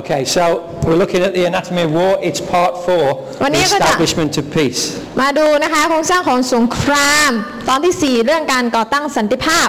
[0.00, 0.42] Okay, so
[0.84, 2.12] we're looking at the anatomy of war.
[2.28, 3.06] It's part four,
[3.44, 4.82] วันนี้ the ก็จะ establishment of peace.
[5.20, 7.30] มาดูนะคะโครงสร้างของสงคราม
[7.68, 9.68] ตอนที่ 4 เรื่องการก่อตั้งสันติภาพ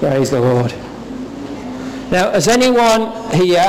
[0.00, 0.72] Praise the Lord.
[2.10, 3.02] Now, has anyone
[3.32, 3.68] here,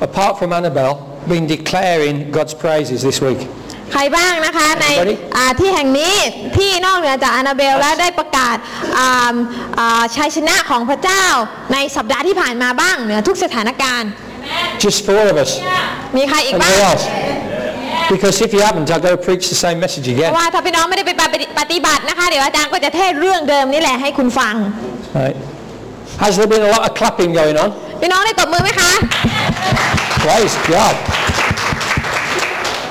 [0.00, 0.96] apart from Annabelle,
[1.28, 3.48] been declaring God's praises this week?
[3.91, 5.15] ใครบ้างนะคะใน Everybody?
[5.35, 6.15] อ่าที่แห่งนี้
[6.57, 8.57] ที่นอกเหนือจากอานาเบลและได้ประกาศ
[8.97, 9.33] อ่า
[9.79, 11.25] อ่าชัยชนะของพระเจ้า
[11.73, 14.11] ในสัปดาห์ที่ผ่านมาบ้างเหนือทุกสถานการณ์
[14.85, 15.51] Just four of us.
[16.17, 17.05] มีใครอีกบ้าง Anybody else?
[18.13, 20.29] Because if you haven't, I've got to preach the same message เพ again.
[20.31, 21.11] ราะว่าถ้าพี่น้องไม่ได้ไป
[21.59, 24.55] ปฏิบัตินะคะ เดี๋ยวอาจารย์ก็จะเทศเรื่องเดิมนี่แหละให้คุณฟัง
[25.19, 25.37] Right.
[26.23, 27.69] Has there been a lot of clapping going on?
[28.01, 28.91] พี่น้องได้ตบมือไหมคะ
[30.23, 30.95] Praise God.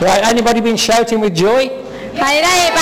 [0.00, 1.62] Right, anybody been shouting with joy?
[2.18, 2.80] ใครได้ไป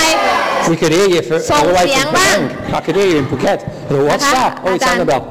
[0.71, 2.41] We could hear you for, Song all the way siang from bang.
[2.49, 2.75] Penang.
[2.77, 3.59] I could hear you in Phuket.
[3.61, 4.53] I thought, What's นะคะ that?
[4.65, 5.23] Oh, อา it's จารย์ Annabelle.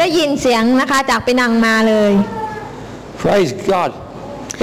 [0.00, 0.16] ได้ Right.
[0.18, 2.12] ยินเสียงนะคะจากไปนังมาเลย
[3.24, 3.90] Praise God.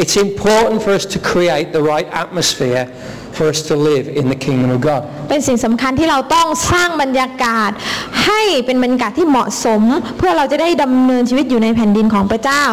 [0.02, 2.83] It's important for us to create the right atmosphere
[3.37, 5.02] for us to live in the kingdom of God.
[5.30, 7.71] เป็นสิ่งสำคัญที่เราต้องสร้างบรรยากาศ
[8.25, 9.81] ให้เป็นบรรยากาศที่เหมาะสม
[10.17, 12.63] เพื่อเราจะได้ดำเนินชีวิตอยู่ในแผ่นดินของพระเจ้า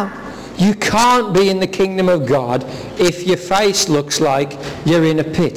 [0.66, 2.58] You can't be in the kingdom of God
[3.08, 4.50] if your face looks like
[4.88, 5.56] you're in a pit.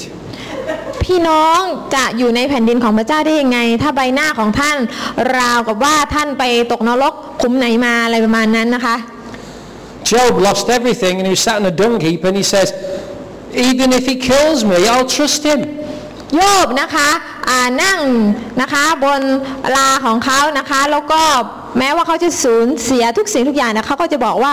[1.03, 1.61] พี่น้อง
[1.95, 4.77] จะอยู่ในแผ่นดินของพระเจ้าได้ยังไง ถ้าใบหน้าของท่าน
[5.37, 8.95] ราวกับว่าท่านไปตกนรกขุมไหนมาอะไรประมาณนั้นนะคะ
[10.11, 12.69] Job lost everything and he was sat in a dung heap and he says,
[13.53, 15.61] even if he kills me, I'll trust him.
[16.34, 17.08] โยบนะคะ
[17.48, 17.98] อ่านั่ง
[18.60, 19.20] นะคะบน
[19.76, 21.22] ลาของเขานะคะแล้วก็
[21.78, 24.52] แม้ว่าเขาจะสูญเสียทุกสิ่งทุกอย่างนะเขาก็จะบอกว่า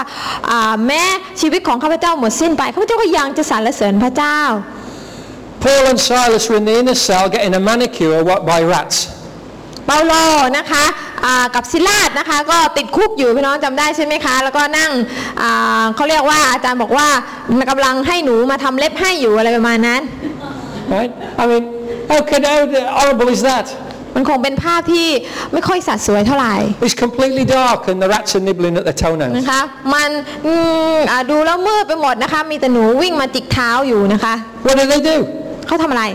[0.50, 1.04] อ่าแม้
[1.42, 4.40] ชีวิตของข้าพเจ้าหมดสิ้นไปข้าพเจ้าก็ยังจะสรรเสริญพระเจ้า
[5.64, 8.98] Paul and Silas were in the inner cell getting a manicure what, by rats.
[9.86, 10.14] เปาโล
[10.58, 10.86] นะคะ
[11.26, 14.92] อ่ากับซิลาดนะคะก็ติดคุกอยู่พี่น้องจำได้ใช่ไหมคะ แล้วก็นั่ง
[15.42, 17.08] อ่าเขาเรียกว่าอาจารย์บอกว่า
[17.70, 20.04] กำลังให้หนูมาทำเล็บให้อยู่อะไรประมาณนั้น
[20.96, 21.14] Right?
[21.42, 21.64] I mean,
[22.12, 22.60] how, could, how
[23.00, 23.68] horrible is that?
[24.16, 25.08] มันคงเป็นภาพที่
[25.54, 26.56] ไม่ค่อยสัดสวยเท่าไหร่
[26.86, 29.36] It's completely dark and the rats are nibbling at their toenails.
[29.38, 29.62] นะคะ
[29.94, 30.10] มัน
[30.46, 30.54] อื
[30.96, 34.34] มอ่าดูแล้วมืดไปหมดนะคะ มีแต่หนูวิ่งมาจิกเท้าอยู่นะคะ
[34.66, 35.18] What do they do?
[35.68, 36.06] เขาทำอะไร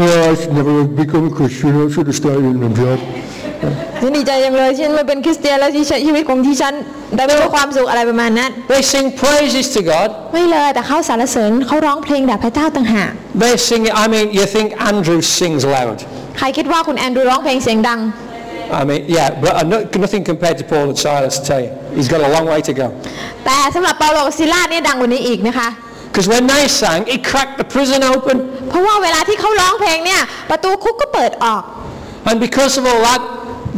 [0.00, 1.70] Well, I should never have become a Christian.
[1.82, 2.98] I should have stayed in the job.
[4.00, 6.74] ฉันดีใจจังเลยฉันมาเป็นคริสเตียนแล้วที่ชีวิตของที่ฉัน
[7.16, 10.08] ได้ไปด้วยความสุขอะไรประมาณนั้น They sing praises to God.
[10.34, 13.10] ไม่เลยแต่เขาสรรเสริญเขาร้องเพลงแด่พระเจ้าต่างหาก
[13.42, 13.94] They sing it.
[14.04, 15.98] I mean, you think Andrew sings loud.
[16.38, 18.00] ใครคิดว่าคุณแอนดรูร้องเพลงเสียงดัง
[18.80, 21.70] I mean, yeah, but uh, no- nothing compared to Paul and Silas, I tell you.
[21.96, 22.86] He's got a long way to go.
[23.44, 25.68] แต่สำหรับเปาโลกับซิลาสเนี่ยดังกว่านี้อีกนะคะ
[26.08, 28.36] Because when they sang, it cracked the prison open.
[28.68, 31.62] เพราะว่าเวลาที่เขาร้องเพลงเนี่ยประตูคุกก็เปิดออก
[32.28, 33.20] And because of all that,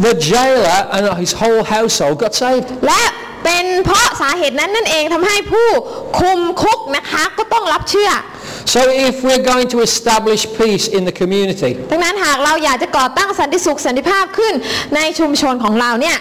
[0.06, 2.66] the jailer and his whole household got saved.
[2.86, 3.02] และ
[3.44, 5.68] เป็นเพราะสาเหตุนั้นนั่นเองทำให้ผู้
[6.18, 8.10] คุมคุกนะคะก็ต้องรับเชื่อ
[8.74, 14.54] So if we're going to establish peace in the community, ดังนั้นหากเราอยากจะก่อตั้งสันติสุขสันติภาพขึ้น
[14.94, 16.16] ในชุมชนของเราเนี่ย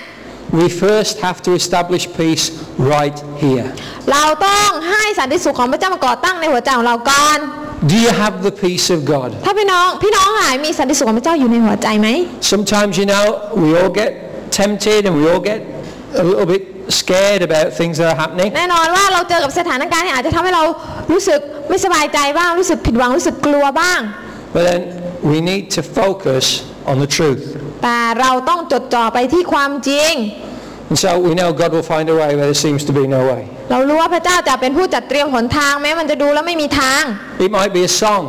[0.59, 2.45] we first have to establish peace
[2.93, 3.67] right here.
[4.13, 7.39] เราต้องให้สันติสุขของพระเจ้ามาก่อตั้งในหัวใจของเราก่อน
[7.93, 9.29] Do you have the peace of God?
[9.45, 12.09] ถ้าพี่น้องพี่น้องหายมีสันติสุขของพระเจ้าอยู่ในหัวใจไหม
[12.53, 13.25] Sometimes, you know,
[13.63, 14.11] we all get
[14.61, 15.61] tempted and we all get
[16.23, 16.63] a little bit
[17.01, 18.51] scared about things that are happening.
[18.59, 20.65] แน่นอนว่าเราเจอกับสถานการณ์ที่อาจจะทำให้เรา
[21.13, 24.01] รู้สึกไม่สบายใจบ้างรู้สึกผิดหวังรู้สึกกลัวบ้าง
[24.55, 24.83] But then
[25.31, 26.45] we need to focus
[26.91, 27.43] on the truth.
[27.84, 30.14] แต่เราต้องจดจ่อไปที่ความจริง
[30.90, 33.22] And so we know God will find a way where there seems to be no
[33.32, 33.42] way.
[33.72, 37.04] เรารู้ว่าพระเจ้าจะเป็นผู้จัดเตรียมหนทางแม้มันจะดูแล้วไม่มีทาง
[37.46, 38.24] It might be a song.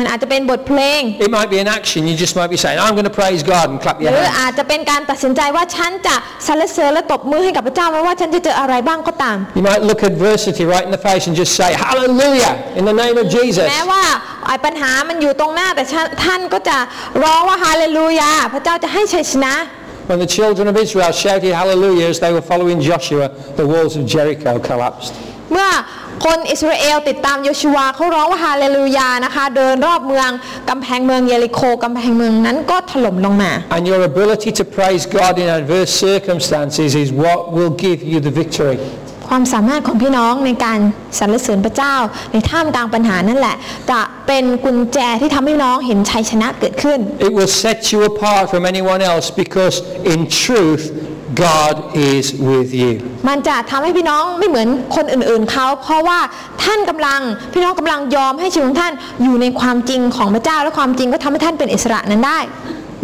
[0.00, 2.00] มันอาจจะเป็นบทเพลง It might be an action.
[2.10, 4.28] You just might be saying, I'm going to praise God and clap ห your รือ
[4.28, 4.38] hands.
[4.40, 6.14] อาจจะเป็นการตัดสินใจว่าฉันจะ
[6.46, 13.16] สรรเสริญและตบมือให้กับพระเจ้าไม่ว่าฉันจะเจออะไรบ้างก็ตาม You might look adversity right in the face and just say, Hallelujah, in the name
[13.22, 13.66] of Jesus.
[13.70, 14.04] แม้ว่า
[14.46, 16.78] ไอ้ปัญหามันอยู่ตรงหน้าแต่ฉันท่านก็จะ
[17.22, 19.54] ร้องว่าฮาเลลูยาพระเจ้าจะให้ชัยชนะ
[20.10, 23.26] When the children of Israel shouted hallelujah as they were following Joshua,
[23.60, 25.14] the walls of Jericho collapsed.
[25.52, 25.70] เมื่อ
[26.24, 30.30] คนอิสราเอลติดตามโยชูวาเขาร้องว่าฮาเลลูยานะคะ เดินรอบเมือง
[30.68, 38.32] กำแพงเมืองเยริโคกำแพงเมืองนั้นก็ถล่มลงมา And your ability to praise God in adverse circumstances is what will give you the
[38.40, 38.78] victory.
[39.28, 40.78] ความสามารถของพี่น้องในการ
[41.18, 41.94] สรรเสริญพระเจ้า
[42.32, 43.56] ในท่ามกลางปัญหานั่นแหละ
[43.90, 49.76] จะเป็นกุญแจที่ทำให้น้องเห็นชัยชนะเกิดขึ้น It will set you apart from anyone else because
[50.12, 50.84] in truth,
[51.34, 51.74] God
[52.10, 52.92] is with you.
[53.28, 56.18] มันจะทำให้พี่น้องไม่เหมือนคนอื่นๆเขาเพราะว่า
[56.64, 57.20] ท่านกำลัง
[57.52, 58.92] พี่น้องกำลังยอมให้ชีวิตของท่าน
[59.22, 62.40] อยู่ในความจริงของพระเจ้าและความจริงก็ทำให้ท่านเป็นอิสระนั้นได้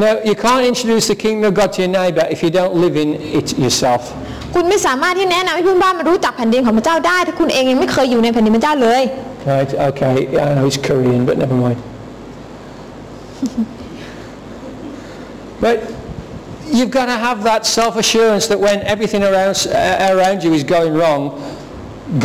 [0.04, 2.96] Now, you can't introduce the kingdom of God to your neighbour if you don't live
[3.04, 4.02] in it yourself.
[4.54, 9.02] คุณไม่สามารถที่แนะนำให้เพื่อนบ้านมารู้จักแผ่นดินของพระเจ้าได้ ถ้าคุณเองยังไม่เคยอยู่ในแผ่นดินพระเจ้าเลย
[9.52, 11.78] Right, okay, I know it's Korean, but never mind.
[15.64, 15.76] but
[16.77, 20.93] you've got to have that self-assurance that when everything around, uh, around you is going
[21.01, 21.21] wrong,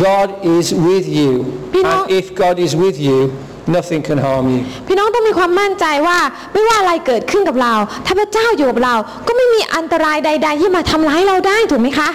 [0.07, 1.31] God is with you.
[1.75, 3.17] You know- and if God is with you,
[3.77, 4.61] nothing can harm you.
[4.87, 6.19] พี่น้องต้องมีความมั่นใจว่า
[6.53, 7.73] ไม่ว่าอะไรเกิดขึ้นกับเรา
[8.05, 8.95] ถ้าพระเจ้าอยู่กับเรา
[9.27, 12.11] ก็ไม่มีอันตรายใด ๆ ที่มาทำร้ายเราได้ถูกไหมคะ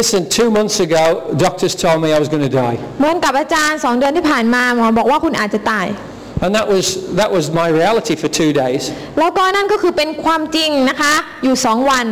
[0.00, 1.04] Listen, two months ago,
[1.46, 2.76] doctors told me I was going to die.
[2.98, 5.86] เหมือนกับอาจารย์สองเดือนที่ผ่านมาหมอบอกว่าคุณอาจจะตาย
[6.43, 6.85] And that was,
[7.19, 8.83] that was my reality for two days.
[9.19, 11.13] แล้วก็นั่นก็คือเป็นความจริงนะคะ
[11.43, 12.07] อยู่สองวัน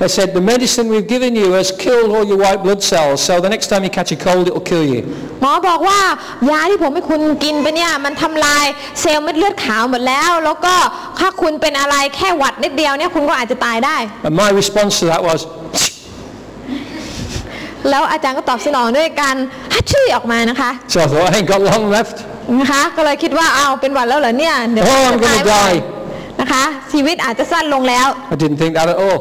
[0.00, 3.32] They said, the medicine we've given you has killed all your white blood cells, so
[3.46, 5.00] the next time you catch a cold, it'll kill you.
[5.42, 6.00] หมอบอกว่า
[6.50, 8.64] ยาที่ผมให้คุณกินไปเนี่ยมันทำลาย
[9.00, 10.74] เซลล์เม็ดเลือดขาวหมดแล้ว แล้วก็
[11.18, 15.40] ถ้าคุณเป็นอะไรแค่หวัดนิดเดียวเนี่ยคุณก็อาจจะตายได้ And my response to that was,
[17.90, 19.36] แล้วอาจารย์ก็ตอบสนองด้วยการ
[19.74, 22.16] ฮัดชื่อออกมานะคะ so I thought, I ain't got long left.
[22.60, 25.76] นะคะ ก็เลยคิดว่าเอาเป็นหวัดแล้วเหรอเนี่ย เดี๋ยว Oh, จะ I'm gonna ตาย die
[26.40, 29.18] นะคะ ชีวิตอาจจะสั้นลงแล้ว I didn't think that at all.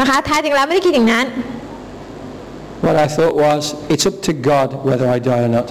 [0.00, 1.26] นะคะแท้จริงแล้วไม่ได้คิดอย่างนั้น
[2.86, 3.62] What I thought was,
[3.92, 5.68] it's up to God whether I die or not.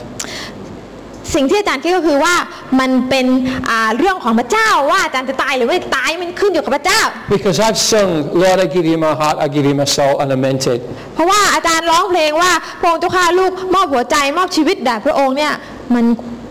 [1.35, 2.35] สิ่งที่อาจารย์คิดก็คือว่า
[2.79, 3.25] มันเป็น
[3.69, 7.01] อ่าเรื่องของพระเจ้าว่าอาจารย์จะตายหรือไม่ตายมันขึ้นอยู่กับพระเจ้า
[7.35, 8.11] Because I've sung,
[8.41, 10.79] Lord, I give you my heart, I give you my soul, and I meant it.
[11.13, 15.53] เพราะว่าอาจารย์ร้องเพลงว่าพระองค์เจ้าข้าลูกมอบหัวใจมอบชีวิตแด่พระองค์เนี่ย
[15.95, 16.05] มัน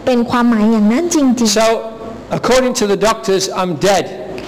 [0.08, 1.26] เป็นความหมายอย่างนั้นจริง
[1.60, 1.66] So,
[2.38, 4.04] according to the doctors, I'm dead.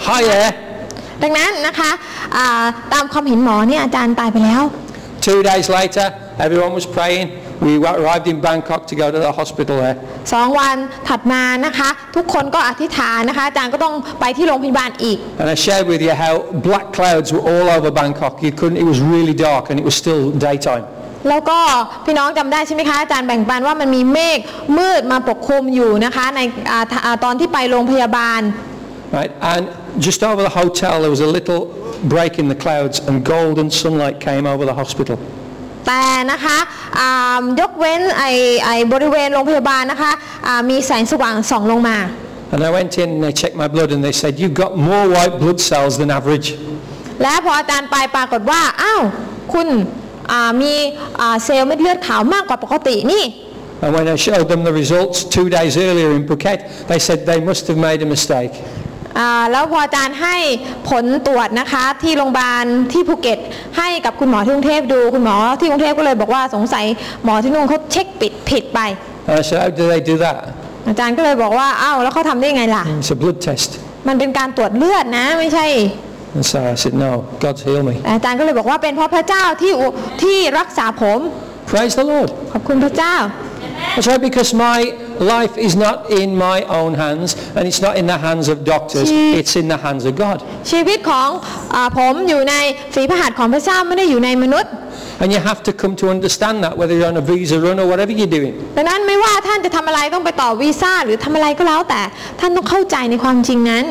[0.09, 0.51] Hi there.
[0.87, 1.91] ๆดังนั้นนะคะ
[2.37, 4.63] อ่าตามความเห็นหมอเนี่ยอาจารย์ตายไปแล้ว
[5.29, 6.07] Two days later,
[6.45, 7.27] everyone was praying.
[7.67, 7.73] We
[8.03, 9.97] arrived in Bangkok to go to the hospital there.
[10.33, 10.77] สองวัน
[11.09, 16.35] ถัดมานะคะ ทุกคนก็อธิษฐานนะคะ อาจารย์ก็ต้องไปที่โรงพยาบาลอีก And I shared with you how
[16.69, 18.35] black clouds were all over Bangkok.
[18.47, 20.85] You couldn't, it was really dark and it was still daytime.
[21.29, 21.59] แล้วก็
[22.05, 24.39] พี่น้องจำได้ใช่ไหมคะอาจารย์แบ่งปันว่ามันมีเมฆ
[24.79, 26.41] มืดมาปกคลุมอยู่นะคะใน
[26.71, 28.43] อ่าอ่าตอนที่ไปโรงพยาบาล
[29.19, 29.33] Right?
[29.53, 29.63] And
[30.07, 31.63] just over the hotel, there was a little
[32.15, 35.17] break in the clouds and golden sunlight came over the hospital.
[35.87, 36.59] แต่นะคะ
[36.99, 38.25] อ่ายกเว้นไอ
[38.65, 40.13] ไอบริเวณโรงพยาบาลนะคะ
[40.47, 41.99] อ่ามีแสงสว่างส่องลงมา
[42.53, 45.05] And I went in and they checked my blood and they said, you've got more
[45.15, 46.49] white blood cells than average.
[47.23, 49.03] และพออาจารย์ไปปรากฏว่าอ้าว
[49.53, 50.00] คุณอ่า
[50.61, 50.73] มี
[51.21, 53.25] อ่าเซลล์เม็ดเลือดขาวมากกว่าปกตินี่
[53.83, 56.59] And when I showed them the results two days earlier in Phuket,
[56.91, 58.53] they said they must have made a mistake.
[59.19, 60.37] อ่าแล้วพออาจารย์ให้
[60.91, 63.39] ผลตรวจนะคะที่โรงพยาบาลที่ภูเก็ต
[63.79, 66.85] ให้กับคุณหมอที่กรุงเทพดูคุณหมอที่กรุงเทพก็เลยบอกว่าสงสัย
[67.25, 68.81] หมอที่นู่นเขาเช็คปิดผิดไป
[69.29, 70.37] And I said, how do they do that?
[70.89, 73.71] อาจารย์ก็เลยบอกว่าอ้าวแล้วเขาทำได้ไงล่ะ It's a blood test.
[74.09, 75.67] มันเป็นการตรวจเลือดนะไม่ใช่
[76.37, 77.13] And so I said, no,
[77.45, 77.95] God's healed me.
[78.09, 79.87] อาจารย์ก็เลยบอกว่าเป็นเพราะพระเจ้าที่อุ
[80.23, 81.21] ที่รักษาผม
[81.71, 82.29] Praise the Lord.
[82.53, 83.17] ขอบคุณพระเจ้า
[83.95, 84.79] That's right, because my
[85.35, 89.09] life is not in my own hands and it's not in the hands of doctors,
[89.41, 90.39] it's in the hands of God.
[90.71, 91.29] ชีวิตของ
[91.75, 92.55] อาผมอยู่ใน
[92.95, 94.73] ฝีพระหัตถ์ของพระเจ้าไม่ได้อยู่ในมนุษย์
[95.23, 97.87] And you have to come to understand that, whether you're on a visa run or
[97.93, 98.55] whatever you're doing.
[98.77, 102.03] ดังนั้นไม่ว่าท่านจะทำอะไรต้องไปต่อวีซ่าหรือทำอะไรก็แล้วแต่
[102.41, 103.85] ท่านต้องเข้าใจในความจริงนั้น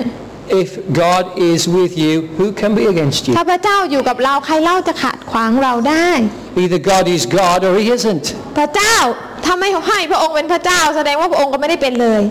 [0.50, 0.70] If
[1.04, 3.34] God is with you, who can be against you?
[3.38, 6.10] ถ้าพระเจ้าอยู่กับเราใครเล่าจะขัดขวางเราได้
[6.64, 8.26] Either God is God or He isn't.
[8.58, 8.96] พระเจ้า
[9.46, 12.24] ถ้าไม่ให้พระองค์เป็นพระเจ้า แสดงว่าพระองค์ก็ไม่ได้เป็นเลย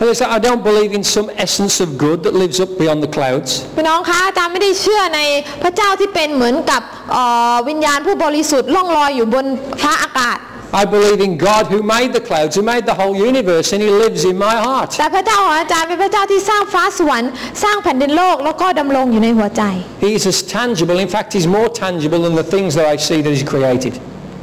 [0.00, 2.98] And it's like, I don't believe in some essence of good that lives up beyond
[3.06, 3.50] the clouds.
[3.76, 5.20] พี่น้องคะอาจารย์ไม่ได้เชื่อใน
[5.62, 9.46] พระเจ้าที่เป็นเหมือนกับเอ่อวิญญาณผู้บริสุทธิ์ล่องลอยอยู่บน
[9.82, 10.38] ฟ้าอากาศ
[10.81, 13.89] I believe in God who made the clouds, who made the whole universe, and He
[14.03, 14.91] lives in my heart.
[14.99, 17.31] แต่พระเจ้าของอาจารย์เป็นพระเจ้าที่สร้างฟ้าสวรรค์
[17.63, 19.63] สร้างแผ่นดินโลกแล้วก็ดำรงอยู่ในหัวใจ
[20.05, 23.19] He is as tangible, in fact, He's more tangible than the things that I see
[23.23, 23.93] that He's created.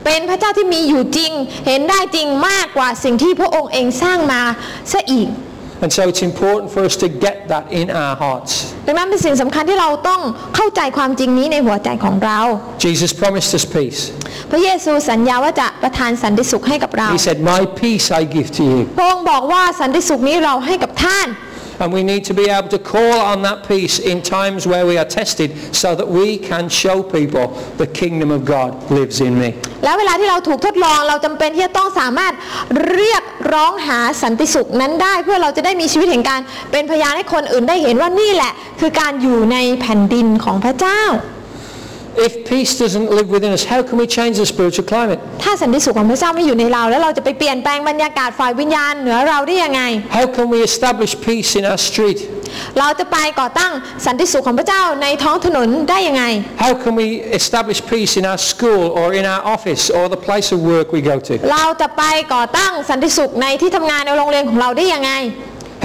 [0.04, 1.32] เป็นพระเจ้าที่มีอยู่จริง
[1.66, 4.42] เห็นได้จริงมากกว่าสิ่งที่พระองค์เองสร้างมา
[4.92, 5.28] ซะอีก
[5.83, 8.51] And so it's important for us to get that in our hearts.
[8.87, 10.21] ดังนั้นเป็นสิ่งสำคัญที่เราต้อง
[10.55, 12.39] เข้าใจความจริงนี้ในหัวใจของเรา
[12.85, 14.01] Jesus promised us peace.
[14.51, 18.79] พระเยซูสัญญาว่าจะประทานสันติสุขให้กับเรา He said, My peace I give to you.
[18.97, 21.27] พระองค์บอกว่าสันติสุขนี้เราให้กับท่าน
[21.81, 24.95] And we need to be able to call on that peace in times where we
[25.01, 25.49] are tested
[25.81, 27.45] so that we can show people
[27.77, 29.49] the kingdom of God lives in me.
[29.83, 32.33] แล้วเวลาที่เราถูกทดลองเราจำเป็นที่จะต้องสามารถ
[32.91, 36.39] เรียกร้องหาสันติสุขนั้นได้ เพื่อเราจะได้มีชีวิตแห่งการ
[36.71, 41.01] เป็นพยานให้คนอื่นได้เห็นว่านี่แหละ คือการอยู่ในแผ่นดินของพระเจ้า
[42.27, 45.19] If peace doesn't live within us, how can we change the spiritual climate?
[45.43, 49.81] ถ้าสันติสุขของพระเจ้าไม่อยู่ในเรา แล้วเราจะไปเปลี่ยนแปลงบรรยากาศฝ่ายวิญญาณเหนือเราได้ยังไง
[50.17, 52.19] How can we establish peace in our street?
[52.79, 53.71] เราจะไปก่อตั้ง
[54.05, 56.23] สันติสุขของพระเจ้าในท้องถนนได้ยังไง
[56.63, 57.07] How can we
[57.41, 61.01] establish peace in our school or in our office or the place of work we
[61.11, 61.33] go to?
[61.53, 65.11] เราจะไปก่อตั้งสันติสุขในที่ทำงานในโรงเรียนของเราได้ยังไง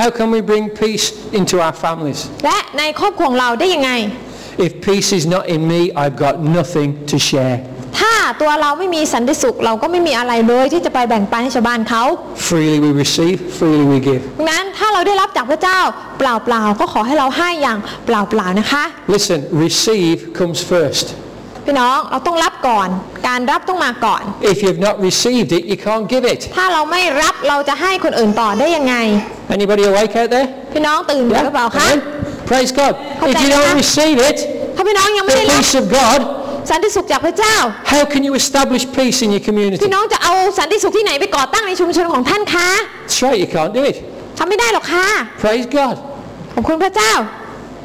[0.02, 1.06] How can we bring peace
[1.38, 2.20] into our families?
[2.44, 3.92] และในครอบครัวของเราได้ยังไง
[4.56, 7.56] If peace is not in me, I've got nothing to share.
[8.00, 12.02] ถ้าตัวเราไม่มีสันติสุข เราก็ไม่มีอะไรเลยที่จะไปแบ่งปันให้ชาวบ้านเขา
[12.48, 14.22] Freely we receive, freely we give.
[14.38, 15.80] ดังนั้นถ้าเราได้รับจากพระเจ้า
[16.18, 18.84] เปล่าๆก็ขอให้เราให้อย่างเปล่าๆนะคะ
[19.14, 21.06] Listen, receive comes first.
[21.66, 22.88] พี่น้องเราต้องรับก่อน
[23.28, 26.40] การรับต้องมาก่อน If you've not received it, you can't give it.
[26.56, 28.94] ถ้าเราไม่รับเราจะให้คนอื่นต่อได้ยังไง
[29.56, 30.46] Anybody awake out there?
[30.72, 32.00] พี่น้องตื่นอยู่หรือเปล่าคะ Amen?
[32.50, 32.92] Praise God.
[32.96, 33.48] If you Okay.
[33.54, 34.38] don't receive it,
[34.76, 36.20] ถ้าพี่น้องยังไม่ the ได้รับ peace of God,
[36.70, 37.56] สันติสุขจากพระเจ้า
[37.92, 39.80] how can you establish peace in your community?
[39.84, 42.68] พี่น้องจะเอาสันติสุขที่ไหนไปก่อตั้งในชุมชนของท่านคะ
[43.06, 43.96] That's right, you can't do it.
[44.38, 45.06] ทำไม่ได้หรอกค่ะ
[45.44, 45.96] Praise God.
[46.54, 47.14] ขอบคุณพระเจ้า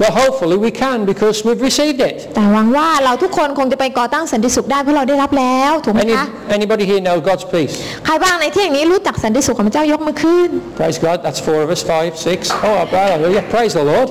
[0.06, 2.16] But hopefully we can because we've received it.
[2.36, 6.26] แต่หวังว่าเราทุกคนคงจะไปก่อตั้งสันติสุขได้เพราะเราได้รับแล้วถูกไหม Any, คะ
[6.58, 7.74] anybody here know God's peace?
[8.06, 10.50] ใครบ้างในที่อย่างนี้รู้จักสันติสุขของพระเจ้า ยกมือขึ้น
[10.80, 11.18] Praise God.
[11.26, 12.40] That's four of us, five, six.
[12.68, 13.44] Oh, hallelujah.
[13.56, 14.08] Praise the Lord.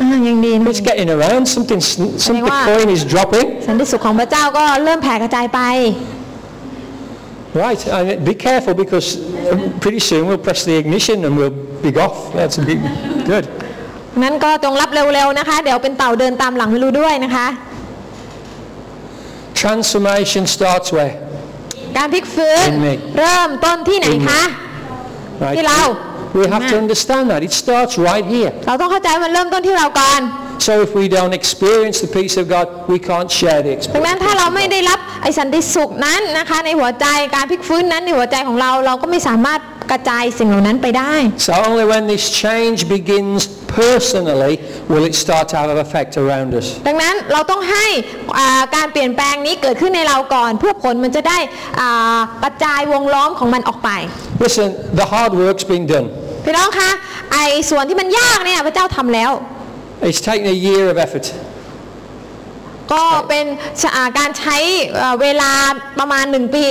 [0.00, 1.42] อ่ายังดีนะ It's getting around.
[1.56, 1.80] Something,
[2.26, 2.64] some the Anyway.
[2.70, 3.46] coin is dropping.
[3.66, 5.60] สันติสุขของพระเจ้าก็เริ่มแผ่กระจายไป
[7.64, 7.80] Right.
[7.96, 12.16] And be careful because uh, pretty soon we'll press the ignition and we'll be off.
[12.38, 12.78] That's a big,
[13.30, 13.44] good.
[14.22, 17.46] งั้นก็จงรับเร็วๆนะคะ เดี๋ยวเป็นเต่าเดินตามหลังไม่รู้ด้วยนะคะ
[19.62, 21.14] Transformation starts where?
[21.96, 22.92] การพลิกฟื้น In me.
[23.18, 24.42] เริ่มต้นที่ไหนคะ
[25.44, 25.54] Right.
[25.56, 25.80] ที่เรา
[26.38, 26.84] We have to Amen.
[26.84, 27.40] understand that.
[27.48, 28.50] It starts right here.
[28.66, 30.22] เราต้องเข้าใจว่ามันเริ่มต้นที่เราก่อน
[30.66, 34.24] So if we don't experience the peace of God, we can't share the ดังนั้น experience.
[34.24, 39.60] ถ้าเราไม่ได้รับไอ้สันติสุขนั้นนะคะ ในหัวใจการพลิกฟื้นนั้นในหัวใจของเราเราก็ไม่สามารถ
[39.90, 41.14] กระจายสิ่งเหล่านั้นไปได้
[41.46, 43.40] So only when this change begins
[43.82, 44.54] personally
[44.92, 46.66] will it start to have an effect around us.
[46.88, 47.86] ดังนั้นเราต้องให้
[48.38, 51.38] อ่าการเปลี่ยนแปลงนี้เกิดขึ้นในเราก่อน เพื่อผลมันจะได้
[51.80, 53.90] อ่ากระจายวงล้อมของมันออกไป
[54.44, 54.68] Listen,
[55.00, 56.08] the hard work's been done.
[56.44, 56.90] พี่น้องคะ
[57.32, 59.32] ไอ้ส่วนที่มันยากเนี่ยพระเจ้าทำแล้ว
[60.08, 61.26] It's taken a year of effort.
[62.92, 63.46] ก็เป็น
[63.96, 64.56] อ่าการใช้
[64.96, 65.52] เอ่อเวลา
[65.98, 66.66] ประมาณหนึ่งปี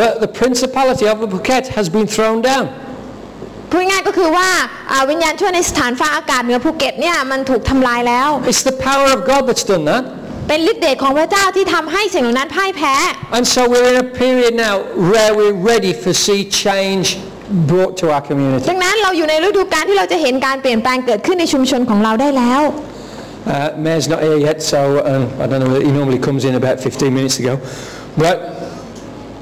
[0.00, 2.64] But the principality of the Phuket has been thrown down.
[3.70, 4.48] พูดง่ายๆก็คือว่า
[4.90, 10.02] อ่าวิญญาณชั่วในสถานฟ้าอากาศเหนือภูเก็ตเนี่ยมันถูกทำลายแล้ว It's the power of God that's done that.
[10.48, 12.94] เป็นฤทธิ์เดชของพระเจ้าที่ทำให้สิ่งเหล่านั้นพ่ายแพ้
[13.36, 14.74] And so we're in a period now
[15.12, 17.06] where we're ready for see change
[17.71, 18.65] brought to our community.
[18.69, 22.63] ดังนั้นเราอยู่ในฤดูกาลที่เราจะเห็นการเปลี่ยนแปลงเกิดขึ้นในชุมชนของเราได้แล้ว
[23.45, 26.79] Uh, Mayor's not here yet, so um, I don't know, he normally comes in about
[26.79, 27.59] 15 minutes ago.
[28.17, 28.37] But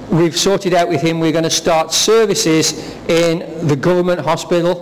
[0.09, 2.65] we've sorted out with him, we're going to start services
[3.07, 4.73] in the government hospital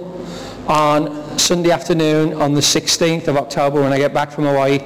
[0.69, 4.79] on Sunday afternoon on the 16th of October when I get back from Hawaii.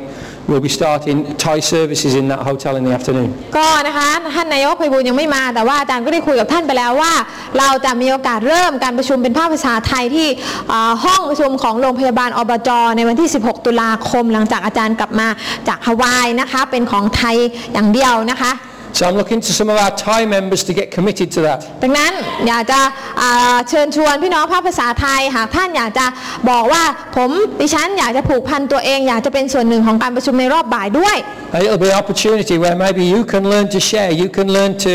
[0.49, 3.29] We'll be starting Thai services in that hotel in the afternoon.
[3.57, 7.13] ก็นะคะท่านนายกไพบูลย์ยังไม่มาแต่ว่าอาจารย์ก็ได้คุยกับท่านไปแล้วว่า
[7.59, 10.29] เราจะมีโอกาสเริ่มการประชุมเป็นภาคภาษาไทยที่
[10.73, 15.29] อ่าห้องประชุมของโรงพยาบาลอบจในวันที่ 16 ตุลาคม หลังจากอาจารย์กลับมา
[15.69, 17.37] จากฮาวายนะคะเป็นของไทย
[17.73, 18.53] อย่างเดียวนะคะ
[18.97, 21.59] So I'm looking to some of our Thai members to get committed to that.
[21.83, 22.13] ดังนั้น
[22.49, 22.81] อยากจะ
[23.21, 26.07] อ่าเชิญชวนพี่น้องภาคภาษาไทยหากท่านอยากจะ
[26.51, 26.83] บอกว่า
[27.17, 27.31] ผม
[27.61, 31.19] ดิฉันอยากจะผูกพันตัวเองอยากจะเป็นส่วนหนึ่งของการประชุมในรอบบ่ายด้วย
[31.55, 34.73] Uh, It'll be an opportunity where maybe you can learn to share, you can learn
[34.85, 34.93] to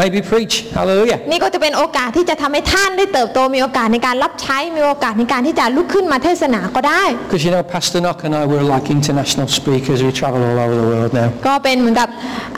[0.00, 0.54] maybe preach.
[0.78, 1.18] Hallelujah.
[1.30, 9.98] นี่ก็จะเป็นโอกาสที่จะทำให้ท่านได้เติบโตมีโอกาสในการรับใช้มีโอกาสในการที่จะลุกขึ้นมาเทศนาก็ได้ Because you know, Pastor Knock and I, we're like international speakers.
[10.06, 11.28] We travel all over the world now.
[11.46, 12.08] ก็เป็นเหมือนกับ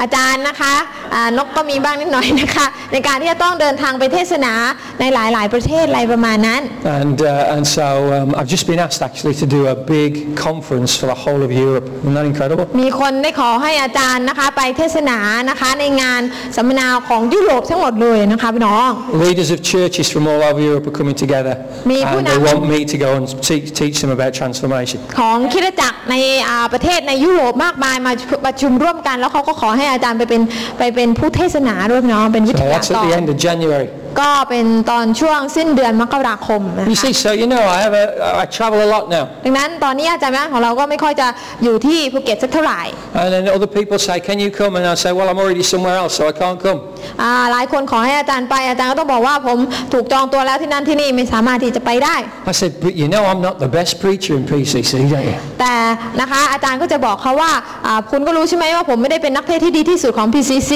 [0.00, 0.75] อาจารย์นะคะ
[1.14, 4.52] อ่านกก็มีบ้างนิดหน่อยนะคะในการที่จะต้องเดินทางไปเทศนา
[5.00, 6.60] ในหลาย ๆ ประเทศอะไรประมาณนั้น
[7.00, 10.10] And, uh, and so um, I've just been asked actually to do a big
[10.46, 11.87] conference for the whole of Europe.
[12.02, 12.64] Isn't that incredible?
[12.82, 15.18] มีคนได้ขอให้อาจารย์นะคะไปเทศนา
[15.50, 16.22] นะคะในงาน
[16.56, 18.91] สัมมนาของยุโรปทั้งหมดเลยนะคะพี่น้อง
[19.25, 21.55] Leaders of churches from all over Europe are coming together
[21.91, 22.49] Me and pun they ako.
[22.49, 24.99] want me to go and teach, teach them about transformation.
[25.21, 26.15] ของคริดจักรใน
[26.49, 28.12] อ่าประเทศในยุโรปมากมายมา
[28.47, 30.43] ประชุมร่วมกัน แล้วเขาก็ขอให้อาจารย์ไปเป็น
[30.79, 33.89] ไปเป็นผู้เทศนาด้วยพี่น้องเป็นวิท So ยา that's ก at the ร end of January.
[34.21, 38.05] ก็เป็นตอนช่วงสิ้นเดือนมกราคมนะ You คะ see, so you know, I have a,
[38.43, 39.25] I travel a lot now.
[39.45, 41.26] ดังนั้นตอนนี้อาจารย์แม่ของเราก็ไม่ค่อยจะ
[41.64, 42.81] อยู่ที่ภูเก็ตสักเท่าไหร่
[43.21, 44.73] And then other people say, can you come?
[44.79, 46.79] And I say, well, I'm already somewhere else, so I can't come.
[47.23, 49.59] อ่าหลายคนขอให้อาจารย์ไปอาจารย์ก็ต้องบอกว่าผม
[49.93, 52.17] ถูกจองตัวแล้วที่นั่นที่นี่ไม่สามารถที่จะไปได้
[52.50, 55.37] I said, but you know I'm not the best preacher in PCC, don't you?
[55.61, 55.75] แต่
[56.21, 57.52] นะคะอาจารย์ก็จะบอกเขาว่า
[57.87, 60.73] อ่าคุณก็รู้ใช่ไหมว่าผมไม่ได้เป็นนักเทศน์ที่ดีที่สุดของ PCC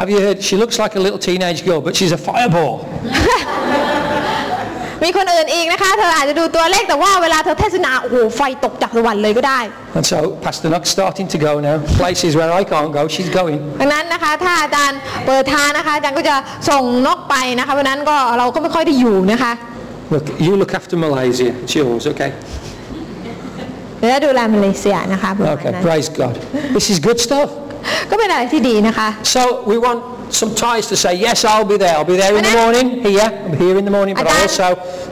[0.00, 0.38] Have you heard?
[0.48, 2.75] She looks like a little teenage girl, but she's a fireball.
[5.04, 9.60] มีคนอื่นอีกนะคะ เธออาจจะดูตัวเลขแต่ว่าเวลาเธอเทศนาโอ้โหไฟตกจากสวรรค์เลยก็ได้
[9.96, 11.76] And so Pastor Knock's starting to go now.
[12.02, 13.58] Places where I can't go, she's going.
[13.80, 16.36] ดังนั้นนะคะถ้าอาจารย์เปิดทางนะคะอาจารย์ก็จะ
[16.70, 19.52] ส่งนกไปนะคะเพราะฉะนั้นก็เราก็ไม่ค่อยได้อยู่นะคะ
[20.14, 21.50] Look, you look after Malaysia.
[21.64, 22.30] It's yours, okay?
[23.98, 26.34] เดี๋ยวจะดูแลมาเลเซียนะคะประมาณ Okay, นั้น praise God.
[26.76, 27.48] This is good stuff.
[28.10, 31.94] ก็เป็นอะไรที่ดีนะคะ So we want some ties to say, yes, I'll be there.
[31.96, 33.28] I'll be there in the And I- morning, here.
[33.44, 34.68] I'll be here in the morning, but I And I- also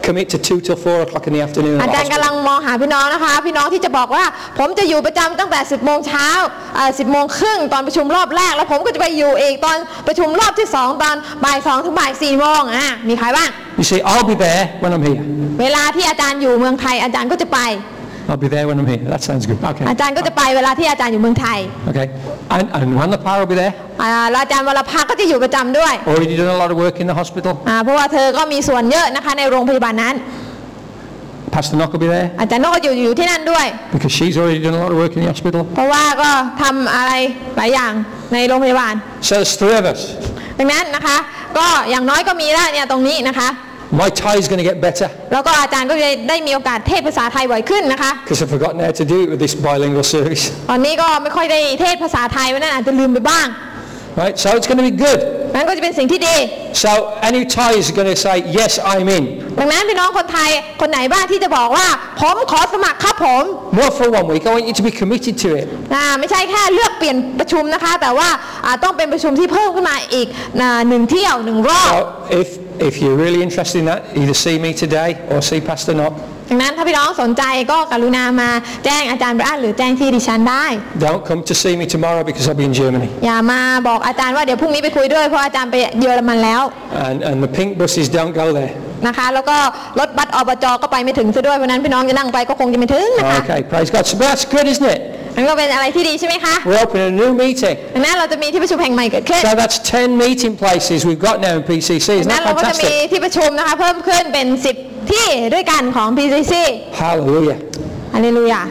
[0.07, 1.77] commit to 2 till 4 o'clock in the afternoon.
[1.81, 2.21] อา at the จารย์ hospital.
[2.21, 4.25] กำลังมองหาพี่น้องนะคะ พี่น้องที่จะบอกว่า
[4.59, 6.29] ผมจะอยู่ประจำตั้งแต่ 10โมงเช้า
[6.77, 15.23] เอ่อ10โมงครึ่งตอนประชุมรอบแรก แล้วผมก็จะไปอยู่อีกตอนประชุมรอบที่ 2 ตอนบ่าย2ถึงบ่าย4โมงอะมีใครบ้าง You see, I'll be there when I'm here.
[15.61, 17.59] เวลาที่อาจารย์อยู่เมืองไทยอาจารย์ก็จะไป
[18.29, 19.03] I'll be there when I'm here.
[19.13, 19.59] That sounds good.
[19.71, 19.85] Okay.
[19.91, 21.59] อาจารย์ก็จะไปเวลาที่อาจารย์อยู่เมืองไทย
[21.91, 22.07] Okay.
[22.55, 23.75] And, and Wanda Power will be there.
[24.03, 27.53] อ่าแล้วอาจารย์วรภาก็จะอยู่ประจำด้วย Already done a lot of work in the hospital.
[27.69, 30.17] อ่าเพราะว่าเธอก็มีส่วนเยอะนะคะในโรงพยาบาลนั้น
[31.55, 35.21] Pastor Knock will be there อาจารย์นกก็อยู่อยู่ที่นั่นด้วย because she's already done a lot of work in
[35.25, 35.63] the hospital.
[35.75, 36.31] เพราะว่าก็
[36.63, 37.13] ทำอะไร
[37.57, 37.93] หลายอย่าง
[38.33, 38.95] ในโรงพยาบาล
[39.29, 40.01] So there's three of us.
[40.59, 41.17] ดังนั้นนะคะ
[41.59, 43.49] ก็อย่างน้อยก็มีแล้วเนี่ยตรงนี้นะคะ
[43.93, 49.29] My tie is going to get better แล้วก็อาจารย์ก็จะได้มีโอกาสเทศภาษาไทยบ่อยขึ้นนะคะ because I've forgotten how to do it
[49.33, 50.45] with this bilingual service.
[50.71, 53.47] ตอนนี้ก็ไม่ค่อยได้เทศภาษาไทยเพราะฉะนั้นอาจจะลืมไปบ้าง
[54.23, 54.37] Right?
[54.43, 55.21] So it's going to be good.
[55.55, 56.37] นั้นก็จะเป็นสิ่งที่ดี
[56.85, 56.91] So
[57.29, 59.25] any tie is going to say, yes, I'm in.
[59.61, 61.87] ดังนั้นพี่น้องคนไทยคนไหนบ้างที่จะบอกว่า
[62.21, 63.43] ผมขอสมัครครับผม
[63.81, 64.43] Not for one week.
[64.49, 65.67] I want you to be committed to it.
[65.95, 68.29] อ่าไม่ใช่แค่เลือกเปลี่ยนประชุมนะคะ แต่ว่า
[68.67, 70.27] อ่าต้องเป็นประชุมที่เพิ่มขึ้นมาอีก
[70.61, 71.99] อ่าหนึ่งเที่ยวหนึ่งรอบ So
[72.41, 72.49] if,
[72.89, 76.15] if you're really interested in that, either see me today or see Pastor Knock.
[76.51, 77.43] ดังนั้นถ้าพี่น้องสนใจ
[77.73, 78.51] ก็กรุณามา
[78.85, 80.67] แจ้งอาจารย์บรานหรือแจ้งที่ดิฉันได้
[81.07, 83.09] Don't come to see me tomorrow because I'll be in Germany.
[83.25, 86.63] อย่ามาบอกอาจารย์ว่าเดี๋ยวพรุ่งนี้ไปคุยด้วยเพราะอาจารย์ไปเยอรมันแล้ว
[87.07, 88.73] And, and the pink buses don't go there.
[89.07, 89.57] นะคะแล้วก็
[90.01, 94.05] รถบัสอบจก็ไปไม่ถึงซะด้วยเพราะฉะนั้นพี่น้องจะนั่งไปก็คงจะไม่ถึงนะคะ Okay, praise God.
[94.11, 95.01] So that's good, isn't it?
[95.37, 97.77] นั่นก็เป็นอะไรที่ดีใช่ไหมคะ We're opening a new meeting.
[97.95, 102.09] ดังนั้นเราจะมีที่ประชุมแห่งใหม่เกิดขึ้น So that's 10 meeting places we've got now in PCC.
[102.17, 103.11] ดั Isn't งนั้น that เราก็จะมี fantastic?
[103.13, 104.47] ที่ประชุมนะคะเพิ่มขึ้นเป็น
[104.81, 106.55] 10 ที่ด้วยกันของ PCC
[107.03, 107.59] Hallelujah.
[108.15, 108.63] ฮาเลลูยา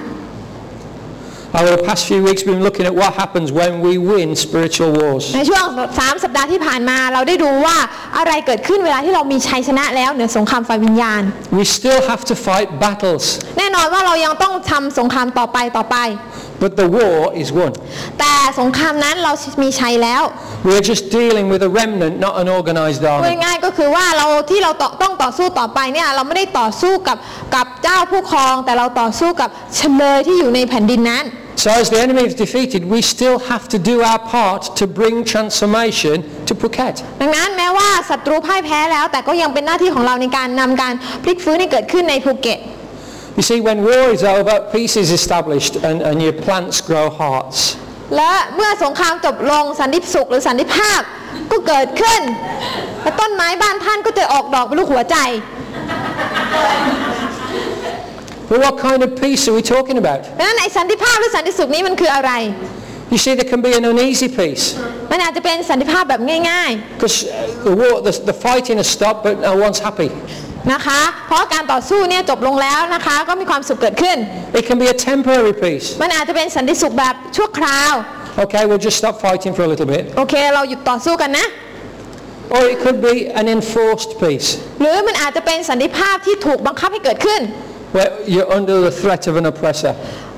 [1.55, 4.89] Over the past few weeks, we've been looking at what happens when we win spiritual
[4.99, 5.23] wars.
[5.35, 5.65] ในช่วง
[5.97, 7.77] 3 สัปดาห์ที่ผ่านมาเราได้ดูว่า
[8.17, 11.21] อะไรเกิดขึ้นเวลาที่เรามีชัยชนะแล้วเหนือสงครามฝ่ายวิญญาณ
[11.59, 13.23] We still have to fight battles,
[13.57, 15.97] แน่นอนว่าเรายังต้องทำสงครามต่อไปต่อไป
[16.63, 17.71] but the war is won.
[18.19, 20.23] แต่สงครามนั้นเรามีชัยแล้ว
[20.67, 23.41] We're just dealing with a remnant, not an organized พูด army.
[23.43, 27.17] ง่ายๆก็คือว่าเราที่เราต่อต้องต่อสู้ต่อไปเนี่ยเราไม่ได้ต่อสู้กับ
[27.55, 31.25] กับเจ้าผู้ครอง แต่เราต่อสู้กับเฉลยที่อยู่ในแผ่นดินนั้น
[31.62, 35.16] So as the enemy is defeated, we still have to do our part to bring
[35.32, 36.16] transformation
[36.48, 36.96] to Phuket.
[37.20, 40.92] ดังนั้นแม้ว่าศัตรูพ่ายแพ้แล้ว แต่ก็ยังเป็นหน้าที่ของเราในการนำการ
[41.24, 42.60] พลิกฟื้นให้เกิดขึ้นในภูเก็ต
[43.38, 47.58] You see, when war is over, peace is established and, and your plants grow hearts.
[48.16, 51.00] และเมื่อสงครามจบลงสันติสุขหรือสันติภาพ
[51.50, 52.22] ก็เกิดขึ้น
[53.02, 55.16] และต้นไม้บ้านท่านก็จะออกดอกเป็นลูกหัวใจ
[58.49, 60.19] But what kind of peace are we talking about?
[60.39, 62.31] ดังนั้นไอ้สันติภาพหรือสันติสุขนี้มันคืออะไร
[63.13, 64.63] You see, there can be an uneasy peace
[65.11, 67.17] มันอาจจะเป็นสันติภาพแบบง่าย because
[67.67, 70.09] the war, the, the fighting has stopped, but no one's happy.
[70.41, 74.17] ๆนะคะ เพราะการต่อสู้เนี่ยจบลงแล้วนะคะ ก็มีความสุขเกิดขึ้น
[74.59, 75.87] It can be a temporary peace.
[76.03, 77.93] มันอาจจะเป็นสันติสุขแบบชั่วคราว
[78.43, 80.03] Okay, we'll just stop fighting for a little bit.
[80.17, 81.47] โอเค เราหยุดต่อสู้กันนะ
[82.55, 84.47] Or it could be an enforced peace
[84.81, 87.41] หรือมันอาจจะเป็นสันติภาพที่ถูกบังคับให้เกิดขึ้น
[87.94, 89.94] where you're under the threat of an oppressor.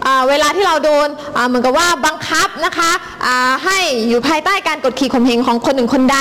[0.06, 2.92] อ่าเวลาที่เราโดนอ่าเหมือนกับว่าบังคับนะคะ
[3.26, 6.18] อ่าให้อยู่ภายใต้การกดขี่ข่มเหงของคนหนึ่งคนใด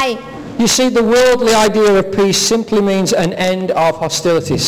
[0.64, 4.66] You see, the worldly idea of peace simply means an end of hostilities.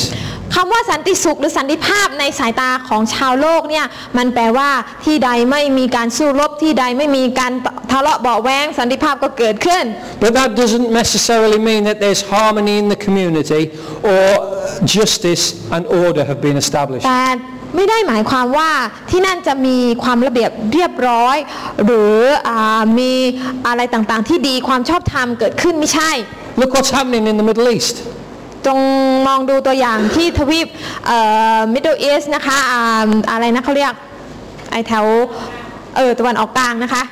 [0.54, 4.70] คำว่าสันติสุขหรือสันติภาพในสายตาของชาวโลกเนี่ยมันแปลว่า
[5.04, 7.52] ที่ใดไม่มีการสู้รบที่ใดไม่มีการ
[7.92, 9.85] ทะเลาะเบาะแว้งสันติภาพก็เกิดขึ้น
[10.22, 13.62] But that doesn't necessarily mean that there's harmony in the community
[14.12, 14.28] or
[14.96, 17.06] justice and order have been established.
[17.09, 17.24] แต่
[17.76, 18.70] ไม่ได้หมายความว่า
[19.11, 21.37] ที่นั่นจะมีความระเบียบเรียบร้อย
[21.85, 22.16] หรือ
[22.48, 23.12] อามี
[23.66, 26.11] อะไรต่างๆที่ดีความชอบธรรมเกิดขึ้นไม่ใช่
[26.61, 27.96] Look what's happening in the Middle East.
[28.66, 28.79] จง
[29.26, 30.68] มองดูตัวอย่างที่ทวีป
[31.72, 32.74] มิดเดิลอีสนะคะอ
[33.31, 33.94] อะไรนะเขาเรียก
[34.70, 35.05] ไอแถว
[35.96, 37.02] เออตะวันออกกลางนะคะ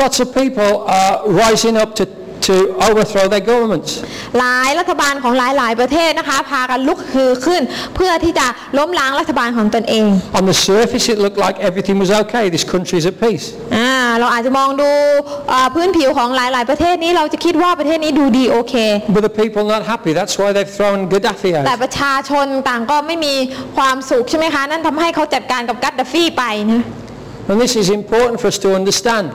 [0.00, 2.04] Lots of people are rising up to,
[2.48, 2.56] to
[2.88, 3.90] overthrow their governments.
[4.38, 7.62] หลายรัฐบาลของหลายๆประเทศนะคะพากันลุกฮือขึ้น
[7.96, 8.46] เพื่อที่จะ
[8.78, 10.04] ล้มล้างรัฐบาลของตนเอง
[10.38, 12.44] On the surface, it looked like everything was okay.
[12.56, 13.46] This country is at peace.
[13.76, 14.90] อ่าเราอาจจะมองดู
[15.52, 18.74] อ่าพื้นผิวของหลาย ๆ ประเทศนี้เราจะคิดว่าประเทศนี้ดูดีโอเค
[19.14, 20.10] But the people not happy.
[20.18, 21.80] That's why they've thrown Gaddafi แต่ out.
[21.82, 23.34] ประชาชนต่างก็ไม่มี
[23.76, 26.82] ความสุขใช่ไหมคะ นั่นทำให้เขาจัดการกับกัดดาฟีไปนะ
[27.50, 29.26] And this is important for us to understand.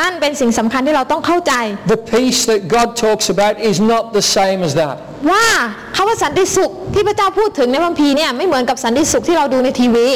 [0.00, 1.52] นั่นเป็นสิ่งสำคัญที่เราต้องเข้าใจ
[1.94, 4.96] The peace that God talks about is not the same as that.
[5.30, 5.46] ว่า
[5.96, 10.08] คำว่าสันติสุขที่พระเจ้าพูดถึงในพระคัมภีร์เนี่ยไม่เหมือนกับสันติสุขที่เราดูในทีวี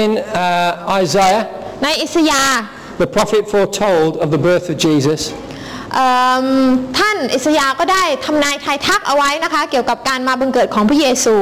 [0.00, 0.10] In
[0.44, 1.42] uh, Isaiah,
[1.84, 2.60] ในอิสยาห์
[3.02, 5.20] the prophet foretold of the birth of Jesus.
[5.94, 6.10] เอิ่
[6.44, 6.46] ม
[6.98, 11.34] ท่านอิสยาห์ก็ได้ทำนายทายทักเอาไว้นะคะเกี่ยวกับการมาบังเกิดของพระเยซู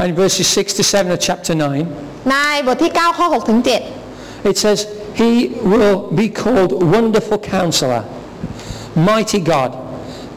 [0.00, 1.54] And in verses 6 to 7 of chapter
[1.92, 4.78] 9, ในบทที่ 9 ข้อ 6 ถึง 7 it says,
[5.15, 8.05] He will be called Wonderful Counselor,
[8.95, 9.71] Mighty God,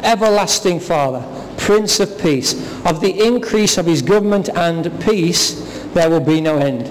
[0.03, 1.23] Everlasting Father,
[1.57, 2.55] Prince of Peace.
[2.85, 5.43] Of the increase of His government and peace,
[5.95, 6.91] there will be no end.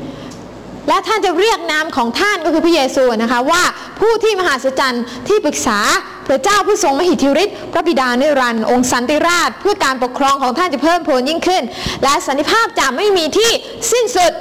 [0.87, 3.63] และท่านจะเรียกนามของท่านก็คือพระเยซูนะคะว่า
[3.99, 5.79] ผู้ที่มหาศจรรย์ที่ปรึกษา
[6.27, 11.63] พระเจ้าผู้ทรงมหิทธิฤทธิ์พระบิดาเนรันดร์องค์สันติราช เพื่อการปกครองของท่านจะเพิ่มพูนยิ่งขึ้น
[12.03, 13.51] และสันติภาพจะไม่มีที่
[13.91, 14.33] สิ้นสุด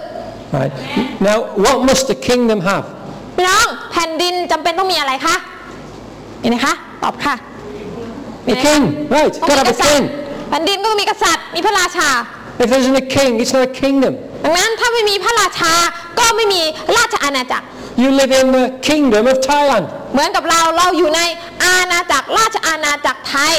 [0.52, 0.72] Right?
[1.20, 2.86] Now, what must the kingdom have?
[3.35, 5.35] พี่น้องแผ่นดินจำเป็นต้องมีอะไรคะ
[6.41, 7.35] เห็นไหมคะตอบค่ะ
[8.51, 8.83] A king,
[9.15, 9.31] right?
[9.41, 10.03] ต้อง Gotta มี have ก a ษัตริ king.
[10.03, 10.09] ย์
[10.49, 12.09] แผ่นดินก็ต้องมีกษัตริย์มีพระราชา
[12.61, 14.13] If there isn't a king, it's not a kingdom.
[14.43, 15.73] ดังนั้นถ้าไม่มีพระราชา
[16.19, 16.61] ก็ไม่มี
[16.97, 17.65] ราชอาณาจักร
[18.01, 19.83] You live in the kingdom of Thailand.
[20.13, 21.21] เหมือนกับเราเราอยู่ใน
[21.65, 23.55] อาณาจักรราชอาณาจักรไทย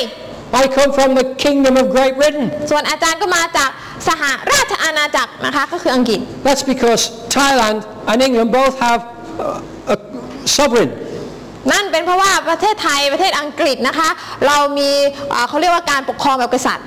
[0.62, 2.46] I come from the kingdom of Great Britain.
[2.70, 3.70] ส่วนอาจารย์ก็มาจาก
[4.08, 7.02] สหราชอาณาจักรนะคะก็คืออังกฤษ That's because
[7.38, 7.78] Thailand
[8.10, 9.15] and England both have uh, a
[10.56, 10.90] sovereign.
[11.72, 14.08] นั่นเป็นเพราะว่าประเทศไทยประเทศอังกฤษนะคะ
[14.46, 14.90] เรามี
[15.32, 16.86] อ่าเขาเรียกว่าการปกครองแบบกษัตริย์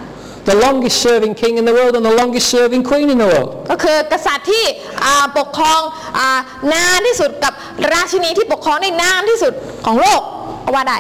[0.52, 3.50] The longest serving king in the world and the longest serving queen in the world.
[3.72, 4.64] ก็คือกษัตริย์ที่
[5.06, 5.82] อ่าปกครอง
[6.18, 6.28] อา
[6.74, 7.54] นานที่สุดกับ
[7.94, 9.54] ราชินีที่ปกครองได้นานที่สุด
[9.86, 10.22] ของโลก
[10.66, 11.00] ก็ว่าได้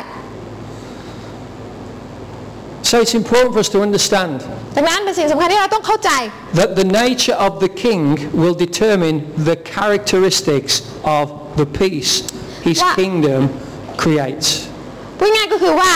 [2.89, 4.35] So it's important for us to understand
[4.75, 6.11] ดังนั้นเป็นสิ่งสำคัญที่เราต้องเข้าใจ
[6.59, 8.01] that the nature of the king
[8.41, 9.15] will determine
[9.49, 10.73] the characteristics
[11.17, 12.11] of the peace
[12.67, 12.95] his What?
[12.99, 13.41] kingdom
[14.03, 14.47] creates.
[15.17, 15.91] พูดง่ายๆก็คือว่า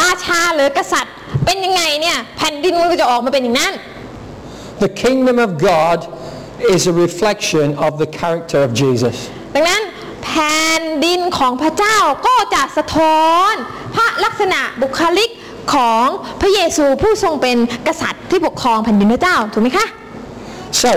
[0.00, 3.72] ราชาหรือกษัตริย์เป็นยังไงเนี่ยแผ่นดินมันก็จะออกมาเป็นอย่างนั้น
[4.84, 5.98] The kingdom of God
[6.74, 9.16] is a reflection of the character of Jesus.
[9.54, 9.82] ดังนั้น
[10.24, 13.52] แผ่นดินของพระเจ้าก็จะสะท้อน
[13.94, 15.30] พระลักษณะบุคลิก
[15.74, 16.06] ของ
[16.40, 17.56] พระเยซูผู้ทรงเป็น
[17.88, 19.86] กษัตริย์ที่ปกครองแผ่นดินพระเจ้าถูกไหมคะ
[20.82, 20.90] So,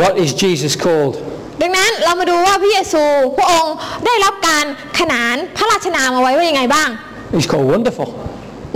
[0.00, 1.14] what is Jesus called?
[1.60, 3.04] ดังนั้นเรามาดูว่าพระเยซู
[3.38, 3.74] พระองค์
[4.06, 4.64] ได้รับการ
[4.98, 6.88] ขนานพระราชนามเอาไว้ว่ายังไงบ้าง
[7.36, 8.08] He's called Wonderful.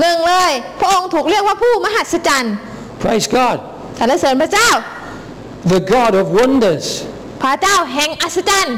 [0.01, 2.55] หนึ่งเลย พระองค์ถูกเรียกว่าผู้มหัศจรรย์
[3.05, 3.57] Praise God.
[3.99, 4.69] สรรเสริญพระเจ้า
[5.75, 6.87] The God of wonders.
[7.43, 8.77] พระเจ้าแห่งอัศจรรย์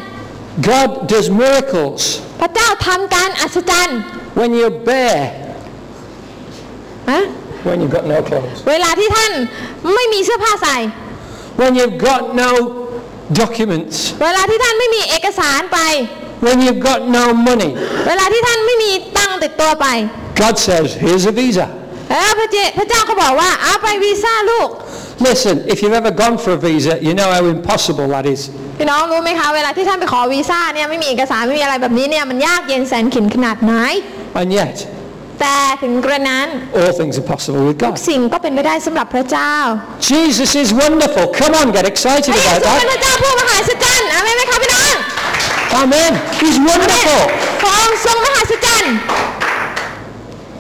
[0.71, 2.01] God does miracles.
[2.40, 3.99] พระเจ้าทำการอัศจรรย์
[4.38, 5.23] When you're bare,
[7.11, 7.21] ฮะ
[7.69, 9.33] when you've got no clothes, เวลาที่ท่าน
[9.95, 10.77] ไม่มีเสื้อผ้าใส่
[11.61, 12.51] when you've got no
[13.43, 15.79] documents, เวลาที่ท่านไม่มีเอกสารไป
[16.47, 17.71] when you've got no money,
[18.09, 19.87] เวลาที่ท่านไม่มีตังค์ติดตัวไป
[20.43, 21.67] God says, here's a visa.
[22.11, 24.69] แล้วพระเจพระเจ้าก็บอกว่าเอาไปวีซ่าลูก
[25.29, 28.41] Listen, if you've ever gone for a visa, you know how impossible that is.
[28.79, 33.75] พี่น้องรู้ไหมคะเวลาที่ท่านไปขอวีซ่าเนี่ยไม่มีเอกสารไม่มีอะไรแบบนี้เนี่ยมันยากเย็นแสนเข็ญขนาดไหน
[34.41, 34.77] And yet,
[35.40, 36.49] แต่ถึงกระนั้น
[36.81, 38.07] all things are possible with ทุก God.
[38.09, 39.55] สิ่งก็เป็นไปได้สำหรับพระเจ้า
[40.12, 41.25] Jesus is wonderful.
[41.40, 42.94] Come on, get excited พระเย about ซูเป็นพ that.
[42.94, 44.96] ระเจ้าผู้มหาศจรรย์อาเมนไหมคะพี่น้อง
[45.83, 46.12] Amen.
[46.40, 47.20] He's wonderful.
[47.61, 48.94] พระองค์ทรงมหาศจรรย์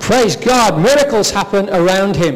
[0.06, 0.70] Praise God.
[0.86, 2.34] Miracles happen around him.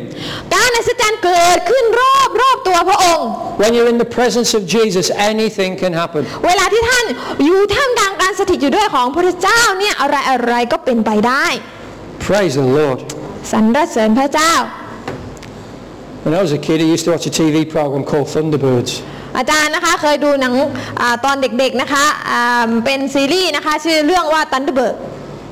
[0.55, 3.27] การอัศจรรย์เกิดขึ้นรอบรอบตัวพระองค์
[3.61, 6.23] When you're in the presence of Jesus, anything can happen.
[6.47, 7.05] เวลาที่ท่าน
[7.45, 11.47] อยู่ท่ามกลางการสถิตอยู่ด้วยของพระเจ้าเนี่ยอะไรอะไรก็เป็นไปได้
[12.31, 12.99] Praise the Lord.
[13.53, 14.53] สรรเสริญพระเจ้า
[16.25, 18.93] When I was a kid, I used to watch a TV program called Thunderbirds.
[19.39, 20.55] อาจารย์นะคะเคยดูหนัง
[21.01, 24.95] อาตอนเด็กๆนะคะอ่าเป็นซีรีส์นะคะชื่อเรื่องว่า Thunderbird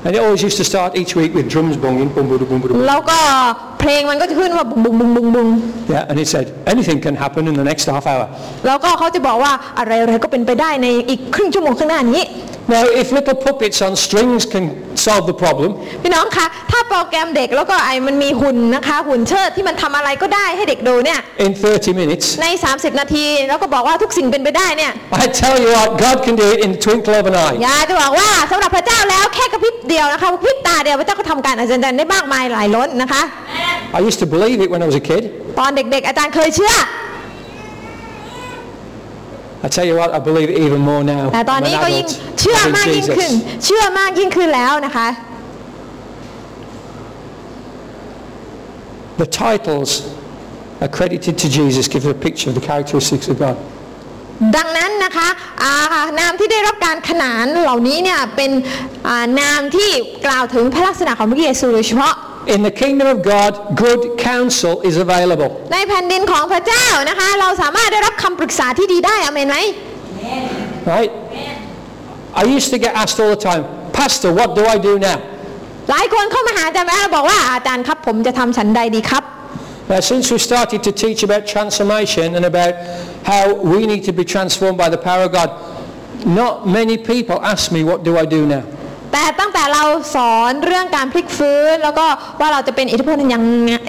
[0.05, 2.59] And it always used to start each week with drums bonging, boom, boom, boom, boom,
[2.61, 2.77] boom.
[2.87, 3.19] แล้วก็
[3.79, 5.47] เพลงมันก็จะขึ้นว่าบุ้งบุ้งบุ้งบุ้งบุ้ง
[5.93, 8.25] Yeah, and it said anything can happen in the next half hour.
[8.65, 12.23] แล้วก็เขาจะบอกว่าอะไรอะไรก็เป็นไปได้ในอีกครึ่งชั่วโมงข้างหน้านี้
[12.75, 14.65] Now, if little puppets on strings can
[15.05, 15.69] solve the problem,
[16.03, 24.91] พี่น้องคะถ้าโปรแกรมเด็กแล้วก็ไอ้มันมีหุ่นนะคะ หุ่นเชิดที่มันทำอะไรก็ได้ให้เด็กดูเนี่ย in 30 minutes, ใน 30 นาทีแล้วก็บอกว่าทุกสิ่งเป็นไปได้เนี่ย
[25.23, 27.55] I tell you what, God can do it in the twinkle of an eye.
[27.63, 33.21] อยากจะบอกว่าสำหรับพระเจ้าแล้วแค่กระพริบเดียวนะคะกระพริบตาเดียวพระเจ้าก็ทำการอัศจรรย์ได้มากมายหลายล้นนะคะ
[33.97, 35.23] I used to believe it when I was a kid.
[35.59, 36.73] ตอนเด็กๆ อาจารย์เคยเชื่อ
[39.65, 41.25] I tell you what, I believe it even more now.
[41.33, 42.37] แต่ตอน I'm an นี้ก็ยิ่ง adult.
[42.39, 43.63] เชื่อ I มาก believe ยิ่งขึ้น Jesus.
[43.65, 45.07] เชื่อมากยิ่งขึ้นแล้วนะคะ
[49.21, 49.91] The titles
[50.87, 53.57] accredited to Jesus give a picture of the characteristics of God.
[54.57, 55.29] ดังนั้นนะคะ
[55.63, 55.73] อ่า
[56.19, 58.51] นามที่ได้รับการขนานเหล่านี้เนี่ยเป็น
[59.07, 59.89] อ่านามที่
[60.25, 62.15] กล่าวถึงพระลักษณะของพระเยซูโดยเฉพาะ
[62.54, 63.52] In the kingdom of God,
[63.84, 65.50] good counsel is available.
[65.72, 69.58] ในแผ่นดินของพระเจ้านะคะ เราสามารถได้รับคำปรึกษาที่ดีได้อเมนไหม
[70.92, 71.10] Right?
[72.40, 73.62] I used to get asked all the time,
[74.00, 75.18] Pastor, what do I do now?
[75.90, 79.24] หลายคนเข้ามาหาอาจารย์แม่แล้วบอกว่าอาจารย์ครับผมจะทำฉันใดดีครับ
[79.92, 82.74] Now, since we started to teach about transformation and about
[83.32, 85.50] how we need to be transformed by the power of God,
[86.40, 88.64] not many people ask me, what do I do now?
[89.13, 89.83] แต่ตั้งแต่เรา
[90.15, 92.05] สอนเรื่องการพลิกฟื้น แล้วก็
[92.39, 93.45] ว่าเราจะเป็นอิทธิพลอย่าง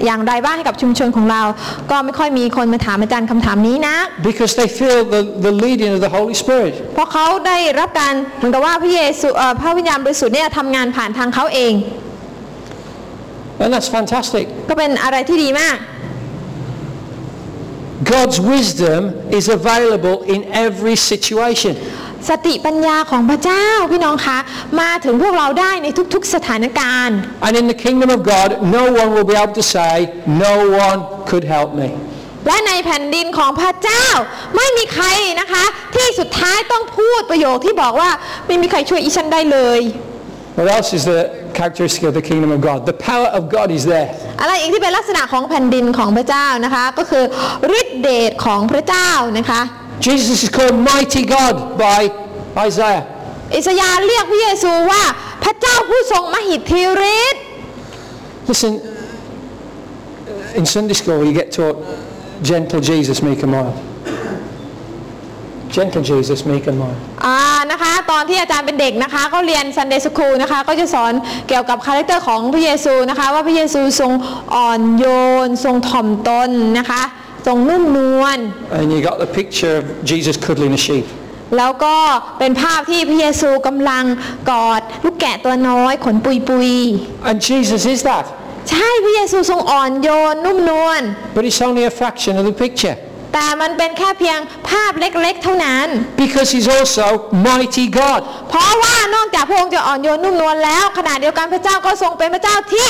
[0.06, 1.42] อย่างไรบ้างให้กับชุมชนของเรา
[1.90, 3.96] ก็ไม่ค่อยมีคนมาถามอาจารย์คำถามนี้นะ
[4.30, 6.72] Because they feel the, the leading of the Holy Spirit.
[6.94, 11.74] เพราะเขาได้รับการเหมือนกับว่าพระเยซูเอ่อพระวิญญาณบริสุทธิ์เนี่ยทำงานผ่านทางเขาเอง
[13.62, 14.44] And that's fantastic.
[14.68, 15.76] ก็เป็นอะไรที่ดีมาก
[18.14, 19.00] God's wisdom
[19.38, 21.74] is available in every situation.
[22.28, 24.38] สติปัญญาของพระเจ้าพี่น้องคะ
[24.80, 29.94] มาถึงพวกเราได้ในทุกๆสถานการณ์ And in the kingdom of God, no one will be able to say,
[30.46, 30.54] no
[30.86, 30.98] one
[31.30, 31.88] could help me.
[32.46, 34.06] และในแผ่นดินของพระเจ้า
[34.56, 35.06] ไม่มีใคร
[35.40, 35.64] นะคะ
[35.96, 38.10] ที่สุดท้ายต้องพูดประโยคที่บอกว่า
[38.46, 39.80] ไม่มีใครช่วยอีฉันได้เลย
[40.58, 41.20] What else is the
[41.58, 42.78] characteristic of the kingdom of God?
[42.92, 44.08] The power of God is there.
[44.40, 47.24] อะไรอีกที่เป็นลักษณะของแผ่นดินของพระเจ้านะคะ ก็คือ
[47.80, 49.60] ฤทธิเดชของพระเจ้านะคะ
[50.00, 52.00] Jesus is called mighty God by
[52.68, 53.04] Isaiah.
[53.56, 55.02] อิสยาห์เรียกพระเยซูว่า
[55.42, 56.82] พระเจ้าผู้ทรงมหิทธิ
[57.18, 57.42] ฤทธิ์
[58.48, 58.72] Listen,
[60.58, 61.76] in Sunday school you get taught
[62.50, 63.74] gentle Jesus, meek and mild.
[65.76, 66.98] Gentle Jesus, meek and mild.
[67.26, 67.38] อ่า
[67.70, 71.12] นะคะตอนที่อาจารย์เป็นเด็กนะคะก็เรียน Sunday School นะคะก็จะสอน
[71.48, 74.12] เกี่ยวกับ character ของพระเยซูนะคะว่าพระเยซูทรง
[74.54, 75.04] อ่อนโย
[75.46, 77.02] น ทรงถ่อมตนนะคะ
[77.46, 78.38] ทรงนุ่มนวล
[78.78, 81.06] And you got the picture of Jesus cuddling a sheep.
[81.56, 81.96] แล้วก็
[82.38, 84.04] เป็นภาพที่พระเยซูกำลัง
[84.50, 86.70] กอดลูกแกะตัวน้อยขนปุยปุย
[87.28, 88.26] And Jesus is that.
[88.70, 91.02] ใช่พระเยซูทรงอ่อนโยนนุ่มนวล
[91.36, 92.96] But it's only a fraction of the picture.
[93.34, 94.38] แต่มันเป็นแค่เพียง
[94.68, 95.86] ภาพเล็กๆ เท่านั้น
[96.24, 97.06] Because he's also
[97.48, 98.20] mighty God.
[98.50, 102.88] เพราะว่านอกจากพระองค์จะอ่อนโยนนุ่มนวลแล้วขณะเดียวกันพระเจ้าก็ทรงเป็นพระเจ้าที่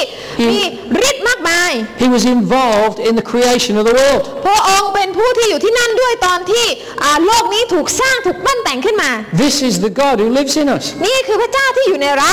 [0.51, 0.61] มี
[1.09, 1.73] ฤทธิ์มากมาย
[2.05, 4.23] He was involved in the creation of the world.
[4.47, 6.67] พระองค์เป็นผู้ที่อยู่ที่นั่นด้วยตอนที่
[7.03, 9.11] อ่าโลกนี้ถูกสร้างถูกปั้นแต่งขึ้นมา
[9.43, 10.85] This is the God who lives in us.
[11.07, 12.33] นี่คือพระเจ้าที่อยู่ในเรา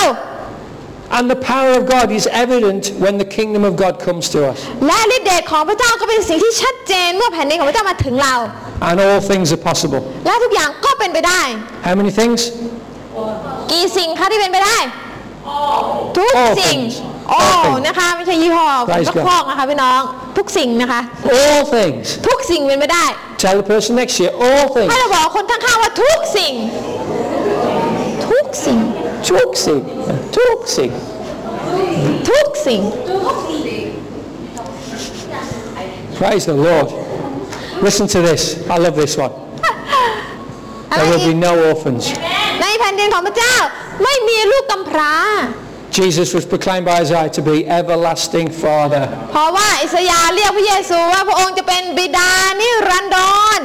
[1.16, 4.58] And the power of God is evident when the kingdom of God comes to us.
[4.86, 8.34] และฤทธิเดชของพระเจ้าก็เป็นสิ่งที่ชัดเจนเมื่อแผ่นดินของพระเจ้ามาถึงเรา
[8.88, 10.00] And all things are possible.
[10.26, 11.40] และทุกอย่างก็เป็นไปได้
[11.86, 12.40] How many things?
[13.72, 14.78] กี่สิ่งคะที่เป็นไปได้
[16.18, 16.92] ทุก All สิ่ง things.
[17.30, 17.80] โอ้ All things.
[17.86, 19.24] นะคะไม่ใช่ยี่ห้อ Praise ก็ God.
[19.28, 20.00] พอกนะคะพี่น้อง
[20.38, 21.00] ทุกสิ่งนะคะ
[21.38, 22.04] All things.
[22.28, 23.04] ทุกสิ่งเป็นไปได้
[23.42, 24.90] Tell the person next to you, all ให้ things.
[25.00, 26.52] เราบอกคนข้างๆว่าทุกสิ่ง
[28.46, 28.78] ทุกสิ่ง
[29.28, 29.82] Tuxing.
[30.36, 30.92] Tuxing.
[32.30, 32.82] ทุกสิ่ง
[36.20, 36.88] Praise the Lord.
[37.82, 38.42] Listen to this.
[38.70, 39.32] I love this one.
[40.92, 42.04] อะไร There will อี be ก no orphans.
[42.60, 43.54] ในแผ่นดินของพระเจ้า
[44.02, 45.14] ไม่มีลูกกำพร้า
[45.98, 49.04] Jesus was proclaimed by Isaiah to be everlasting Father.
[49.30, 53.16] เพราะว่าอิสยาห์เรียกพระเยซูว่าพระองค์จะเป็นบิดานิรันด
[53.58, 53.60] ร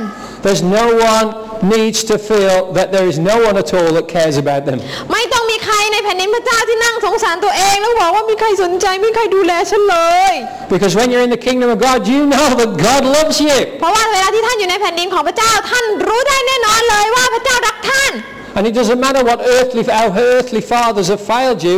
[0.46, 1.28] There's no one
[1.63, 4.79] needs to feel that there is no one at all that cares about them.
[5.13, 9.99] ไม่ต้องมีใครในแผ่นดินพระเจ้าที่นั่งสงสารตัวเองแล้วบอกว่ามีใครสนใจไม่มีใครดูแลฉันเล
[10.31, 10.33] ย
[10.73, 13.57] Because when you're in the kingdom of God, you know that God loves you.
[13.81, 18.13] เพราะว่าเวลาที่ท่านอยู่ในแผ่นดินของพระเจ้าท่านรู้ได้แน่นอนเลยว่าพระเจ้ารักท่าน
[18.57, 21.77] And it doesn't matter what earthly, how earthly fathers have failed you,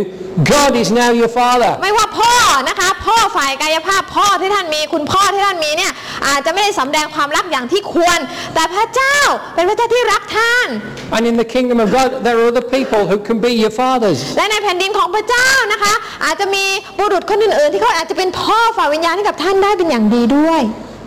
[0.55, 1.73] God is now your father.
[1.83, 2.33] ไม่ว่าพ่อ
[2.69, 5.93] นะคะ พ่อฝ่ายกายภาพพ่อที่ท่านมี คุณพ่อที่ท่านมีเนี่ย
[6.27, 8.19] อาจจะไม่ได้สำแดงความรักอย่างที่ควร
[8.55, 9.17] แต่พระเจ้า
[9.55, 10.69] เป็นพระเจ้าที่รักท่าน
[11.17, 14.19] And in the kingdom of God, there are other people who can be your fathers.
[14.37, 16.65] และในแผ่นดินของพระเจ้านะคะ อาจจะมี
[16.99, 20.63] บุรุษคนอื่นๆ ที่เขาอาจจะเป็นพ่อฝ่ายวิญญาณให้กับท่านได้เป็นอย่างดีด้วย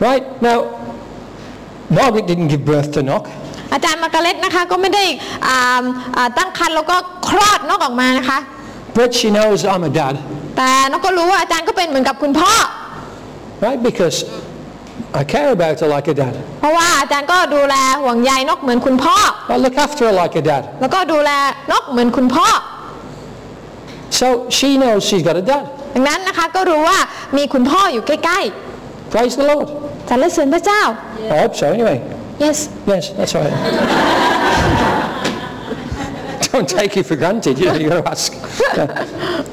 [0.08, 0.23] Right?
[0.47, 0.58] Now,
[1.97, 3.25] Margaret didn't give birth to Knock.
[3.73, 5.06] อาจารย์มาร์กาเร็ตนะคะก็ไม่ได้
[5.47, 5.84] อ่า
[6.17, 6.95] อ่าตั้งครรภ์แล้วก็
[7.27, 8.39] คลอดนอกออกมานะคะ
[8.99, 10.15] But she knows I'm a dad,
[10.58, 12.51] แต่นกก็รู้ว่าอาจารย์ก็เป็นเหมือนกับคุณพ่อ
[13.65, 13.80] right?
[13.89, 14.17] Because
[15.21, 16.34] I care about her like a dad.
[16.60, 19.15] เพราะว่าอาจารย์ก็ดูแลห่วงใยนกเหมือนคุณพ่อ
[19.53, 20.63] I look after her like a dad.
[20.82, 21.32] แล้วก็ดูแล
[21.71, 22.47] นกเหมือนคุณพ่อ
[24.19, 24.27] So
[24.58, 25.63] she knows she's got a dad.
[25.93, 26.99] ดังนั้นนะคะก็รู้ว่า
[27.38, 28.39] มีคุณพ่ออยู่ใกล้
[29.13, 29.67] Praise the Lord.
[29.88, 30.82] ๆสรรเสริญพระเจ้า
[31.34, 31.97] I hope so, anyway.
[32.44, 32.59] yes
[32.92, 33.52] Yes, that's right.
[36.52, 38.33] Don't take it for granted, you know, you've got to ask.
[38.76, 39.44] Yeah.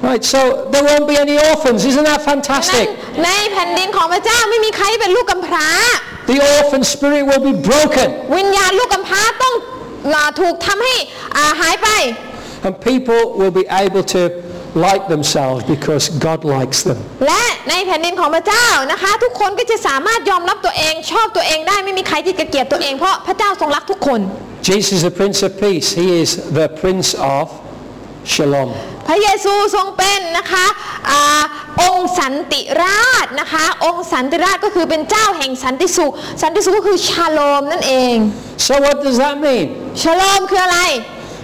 [0.00, 1.84] Right, so there won't be any orphans.
[1.84, 2.86] Isn't that นั้น fantastic?
[3.24, 5.68] ในแผ่นดินของพระเจ้าไม่มีใครเป็นลูกกำพร้า
[6.32, 9.54] The orphan spirit will be broken, วิญญาณลูกกำพร้าต้อง
[10.14, 10.96] อ่าถูกทำให้
[11.36, 11.88] อ่าหายไป
[12.66, 14.20] and people will be able to
[14.75, 16.99] like themselves because God likes them.
[17.27, 24.21] และในแผ่นดินของพระเจ้านะคะ ทุกคนก็จะสามารถยอมรับตัวเองชอบตัวเองได้ไม่มีใครที่จะเกลียดตัวเองเพราะพระเจ้าทรงรักทุกคน
[24.69, 25.87] Jesus is the Prince of Peace.
[26.01, 27.45] He is the Prince of
[28.33, 28.69] Shalom.
[29.07, 30.65] พระเยซูทรงเป็นนะคะ
[31.11, 31.43] อา
[31.81, 38.15] องค์สันติราชนะคะ องค์สันติราชก็คือเป็นเจ้าแห่งสันติสุข สันติสุขก็คือชาโลมนั่นเอง
[38.65, 39.65] So what does that mean?
[40.01, 40.79] ชาโลมคืออะไร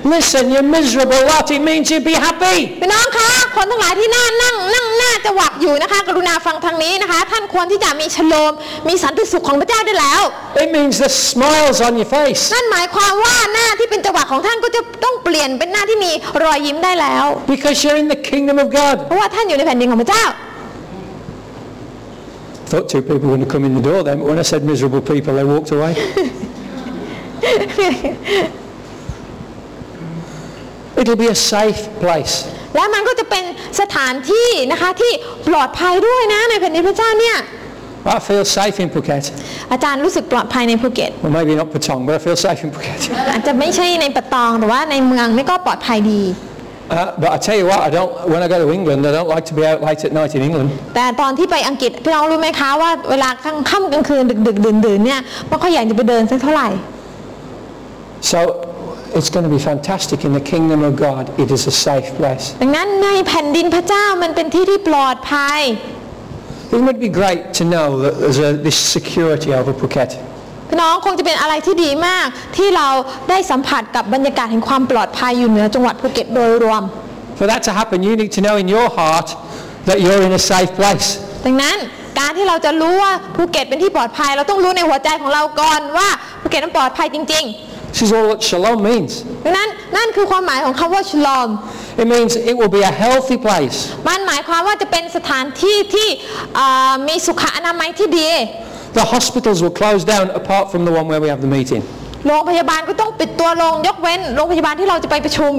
[0.05, 1.51] Listen, you're miserable lot.
[1.51, 2.57] It means you be happy.
[2.81, 8.51] พี่น้องคะคนทั้งหลายที่น่านั่งนั่งหน้าจะหวักอยู่นะคะ กรุณาฟังทางนี้นะคะ ท่านควรที่จะมีชโลม
[8.88, 10.21] มีสันติสุขของพระเจ้าได้แล้ว
[10.63, 12.41] It means the smiles on your face.
[12.53, 16.12] นั่นหมายความว่าหน้าที่เป็นจังหวะของท่านก็จะต้องเปลี่ยนเป็นหน้าที่มี
[16.43, 18.95] รอยยิ้มได้แล้ว Because you're in the kingdom of God.
[19.07, 20.25] เพราะว่าท่านอยู่ในแผ่นดินของพระเจ้า
[22.71, 24.62] Thought two people were going to come in the door then, but when I said
[24.63, 25.93] miserable people, they walked away.
[30.99, 32.34] It'll be a safe place.
[32.75, 33.43] และมันก็จะเป็น
[33.82, 35.12] สถานที่นะคะที่
[35.47, 37.38] ปลอดภัยด้วยนะในแผ่นดินพระเจ้าเนี่ย
[38.15, 39.23] I feel safe in Phuket.
[39.71, 42.99] อาจารย์รู้สึกปลอดภัยในภูเก็ต Well, maybe not Patong, but I feel safe in Phuket.
[43.32, 46.23] อาจจะไม่ใช่ในปะตองแต่ว่าในเมืองนี่ก็ปลอดภัยดี
[46.91, 48.12] Uh, but I tell you what, I don't.
[48.32, 50.41] When I go to England, I don't like to be out late at night in
[50.47, 50.69] England.
[50.95, 56.67] แต่ตอนที่ไปอังกฤษพี่น้องรู้ไหมคะว่าเวลากลางค่ำกลางคืนดึกดึกดื่นดื่นๆเนี่ยไม่ค่อยอยากจะไปเดินสักเท่าไหร่
[58.32, 58.39] So
[59.17, 61.24] it's going to be fantastic in the kingdom of God.
[61.43, 62.45] It is a safe place.
[62.62, 65.62] ดังนั้นในแผ่นดินพระเจ้ามันเป็นที่ที่ปลอดภัย
[66.76, 70.12] It would be great to know that there's a, this security over Phuket.
[70.69, 72.26] พี่น้องคงจะเป็นอะไรที่ดีมาก
[72.58, 72.88] ที่เรา
[73.30, 76.84] ได้สัมผัสกับบรรยากาศแห่งความปลอดภัยอยู่เหนือจังหวัดภูเก็ตโดยรวม
[77.38, 79.30] For that to happen, you need to know in your heart
[79.89, 81.08] that you're in a safe place.
[81.45, 81.78] ดังนั้น
[82.19, 86.08] การที่เราจะรู้ว่าภูเก็ตเป็นที่ปลอดภัย เราต้องรู้ในหัวใจของเราก่อนว่า
[86.41, 87.45] ภูเก็ตนั้นปลอดภัยจริง
[87.91, 89.12] This is all that shalom means.
[89.32, 91.49] ๆดังนั้นนั่นคือความหมายของคำว่าชลอม
[92.02, 93.78] It means it will be a healthy place.
[94.08, 96.08] มันหมายความว่าจะเป็นสถานที่ที่
[96.58, 98.30] อ่ามีสุขอนามัยที่ดี
[98.99, 101.82] The hospitals will close down apart from the one where we have the meeting,
[102.28, 105.54] โรงพยาบาลก็ต้องปิดตัวลงยกเว้นโรงพยาบาลที่เราจะไปประชุม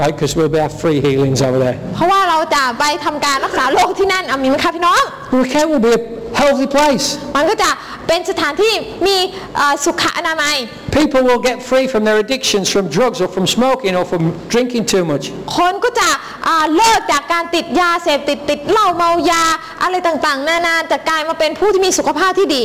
[0.00, 0.14] right?
[0.16, 1.76] Because we'll be have free healings over there.
[1.94, 5.02] เพราะว่าเราจะไปทำการรักษาโรคที่นั่นอามีไหมคะพี่น้อง
[5.32, 6.00] Phuket will be a
[6.42, 7.06] healthy place.
[7.36, 7.70] มันก็จะ
[8.08, 8.74] เป็นสถานที่
[9.06, 9.16] มี
[9.58, 10.56] อ่าสุขอนามัย
[11.00, 14.22] People will get free from their addictions, from drugs, or from smoking, or from
[14.52, 15.24] drinking too much.
[15.58, 16.08] คนก็จะ
[16.46, 19.44] อ่าเลิกจากการติดยาเสพติดติดเหล้าเมายา
[19.82, 22.64] อะไรต่างๆ นานาจะกลายมาเป็นผู้ที่มีสุขภาพที่ดี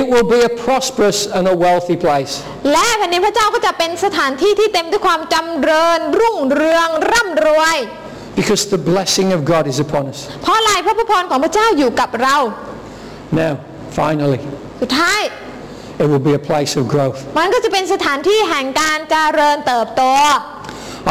[0.00, 2.32] It will be a prosperous and a wealthy place.
[2.72, 7.78] และแผ่นดินพระเจ้าก็จะเป็นสถานที่ที่เต็มด้วยความจำเริญรุ่งเรืองร่ำรวย
[8.40, 10.18] Because the blessing of God is upon us.
[10.42, 12.36] เพราะอะไรเพราะพระพรของพระเจ้าอยู่กับเรา
[13.32, 13.52] Now,
[14.00, 14.40] finally,
[14.82, 15.20] สุดท้าย
[16.02, 20.02] it will be a place of growth, มันก็จะเป็นสถานที่แห่งการเจริญเติบโต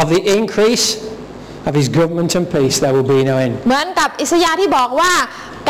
[0.02, 0.86] of the increase
[1.68, 2.76] of His government and peace.
[2.84, 3.54] There will be no end.
[3.68, 5.14] เหมือนกับอิสยาห์ที่บอกว่า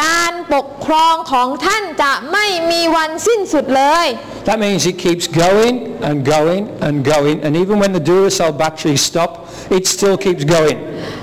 [0.04, 4.08] การปกครองของท่านจะไม่มีวันสิ้นสุดเลย
[4.50, 5.74] That means it keeps going
[6.08, 9.32] and going and going, and even when the Duracell batteries stop,
[9.78, 10.78] it still keeps going.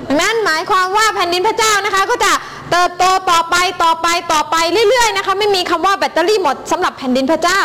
[0.09, 2.33] ดังนั้นหมายความว่าแผ่นดินพระเจ้านะคะก็จะ
[2.71, 4.57] เติบโตต่อไปต่อไปต่อไป
[4.91, 7.61] เรื่อยๆนะคะไม่มีคำว่าแบตเตอรี่หมดสำหรับแผ่นดินพระเจ้า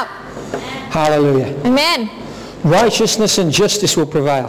[0.97, 1.49] Hallelujah.
[1.65, 1.99] อเมน
[2.79, 4.47] Righteousness and justice will prevail.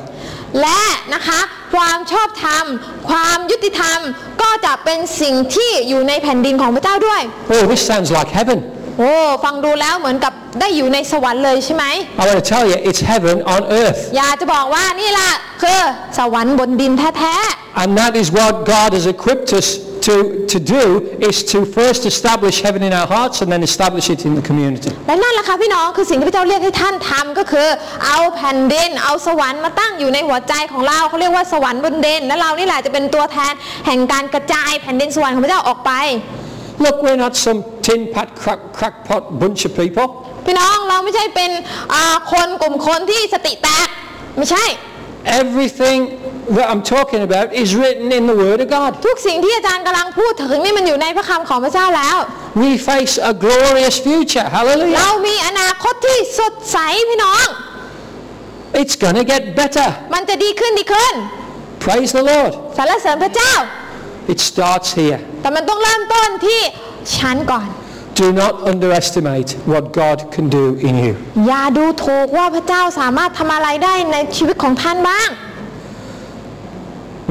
[0.63, 0.83] และ
[1.15, 1.41] นะคะ
[1.75, 2.65] ความชอบธรรม
[3.09, 3.99] ความยุติธรรม
[4.43, 7.23] ก็จะเป็นสิ่งที่อยู่ในแผ่นดินของพระเจ้าด้วย
[7.55, 8.59] Oh, this sounds like heaven.
[8.99, 9.13] โอ้
[9.45, 11.85] ฟังดูแล้วเหมือนกับได้อยู่ในสวรรค์เลยใช่ไหม
[12.21, 13.99] I want to tell you, it's heaven on earth.
[14.17, 15.31] อยากจะบอกว่านี่ล่ะ
[15.63, 15.81] คือ
[16.19, 17.37] สวรรค์บนดินแท้
[17.83, 19.69] And that is what God has equipped us
[20.07, 20.15] to,
[20.53, 20.85] to do,
[21.29, 24.93] is to first establish heaven in our hearts and then establish it in the community.
[25.01, 27.69] ๆและนั่นแหละค่ะพี่น้องคือสิ่งที่พระเจ้าเรียกให้ท่านทำก็คือ
[28.07, 33.53] เอาแผ่นดินเอาสวรรค์มาตั้งอยู่ในหัวใจของเราเขาเรียกว่าสวรรค์บนดินและเรานี่แหละจะเป็นตัวแทน
[33.87, 35.93] แห่งการกระจายแผ่นดินสวรรค์ของพระเจ้าออกไป
[36.85, 40.09] Look, we're not some tin pat crack, crackpot bunch of people.
[40.47, 41.51] พี่น้องเราไม่ใช่เป็น
[41.95, 43.89] อ่าคนกลุ่มคนที่สติแตก
[44.39, 44.65] ไม่ใช่
[45.25, 46.19] Everything
[46.57, 48.91] that I'm talking about is written in the Word of God.
[49.07, 52.17] ทุกสิ่งที่อาจารย์กำลังพูดถึงนี่มันอยู่ในพระคำของพระเจ้าแล้ว
[52.65, 54.47] We face a glorious future.
[54.51, 55.09] เรา Hallelujah.
[55.29, 57.47] มีอนาคตที่สดใสพี่น้อง
[58.81, 59.89] It's going to get better.
[60.15, 61.15] มันจะดีขึ้นดีขึ้น
[61.85, 62.53] Praise the Lord.
[62.77, 63.53] สรรเสริญพระเจ้า
[64.33, 65.19] It starts here.
[65.43, 66.61] แต่มันต้องเริ่มต้นที่
[67.17, 67.69] ชั้นก่อน
[68.24, 71.14] Do not underestimate what God can do in you.
[71.48, 75.30] อย่าดูถูกว่าพระเจ้าสามารถทำอะไรได้ในชีวิตของท่านบ้าง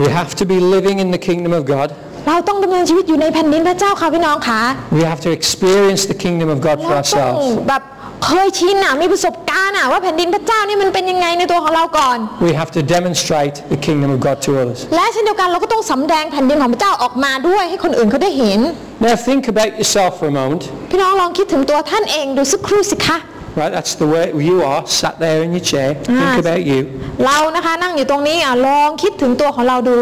[0.03, 1.89] We have to be living in the kingdom of God.
[2.29, 4.61] เราต้องดำเนินชีวิตอยู่ในแผ่นดินพระเจ้าค่ะพี่น้องค่ะ
[4.99, 7.47] We have to experience the kingdom of God for เราต้อง ourselves.
[7.69, 7.83] แบบ
[8.26, 12.18] เคยชินอะมีประสบการณ์อะว่าแผ่นดินพระเจ้านี่มันเป็นยังไงในตัวของเราก่อน
[12.48, 14.80] We have to demonstrate the kingdom of God to others.
[14.96, 18.60] และเช่นเดียวกันเราก็ต้องสำแดงแผ่นดินของพระเจ้าออกมาด้วยให้คนอื่นเขาได้เห็น
[19.06, 20.62] Now think about yourself for a moment.
[20.90, 23.18] พี่น้องลองคิดถึงตัวท่านเองดูสักครู่สิคะ
[23.60, 25.90] Right, that's the way you are, sat there in your chair.
[26.08, 26.44] Think Ah.
[26.46, 26.80] about you.
[27.26, 29.98] เรานะคะนั่งอยู่ตรงนี้อะลองคิดถึงตัวของเราดู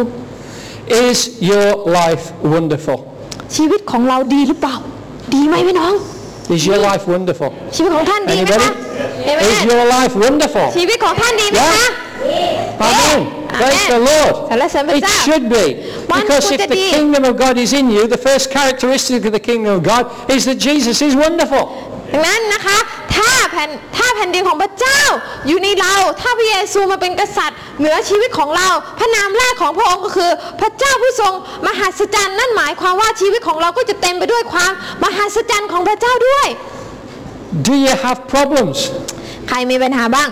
[1.07, 1.17] Is
[1.49, 1.67] your
[1.99, 2.99] life wonderful?
[3.55, 4.75] ชีวิตของเราดีหรือเปล่า
[5.33, 5.93] ดีไหมพี่น้อง
[6.54, 7.50] Is your life wonderful?
[7.76, 8.62] ชีวิตของท่านดีไหม Anybody?
[8.62, 8.72] คะ
[9.24, 10.66] เอเม Is น your life wonderful?
[10.76, 11.88] ชีวิตของท่านดีไหมคะ
[12.88, 13.18] Amen.
[13.60, 13.90] Praise Amen.
[13.96, 14.34] the Lord.
[14.50, 15.64] สรรเสริญพระ It เจ้า should be.
[16.10, 18.44] มัน Because ควร if จะ the ดี kingdom of God is in you, the first
[18.56, 20.02] characteristic of the kingdom of God
[20.36, 21.64] is that Jesus is wonderful.
[22.12, 22.78] ดังนั้นนะคะ
[23.16, 25.00] ถ้าแผ่นถ้าแผ่นดินของพระเจ้า
[25.48, 28.67] อยู่ในเราถ้าพระเยซูมาเป็นกษัตริย์ เหนือชีวิตของเรา
[28.99, 31.33] พระนามแรกของพระองค์ก็คือ พระเจ้าผู้ทรง
[31.67, 34.71] มหัศจรรย์นั่นหมายความว่าชีวิตของเราก็จะเต็มไปด้วยความ
[35.03, 36.47] มหัศจรรย์ของพระเจ้าด้วย
[37.67, 38.77] Do you have problems?
[39.49, 40.29] ใครมีปัญหาบ้าง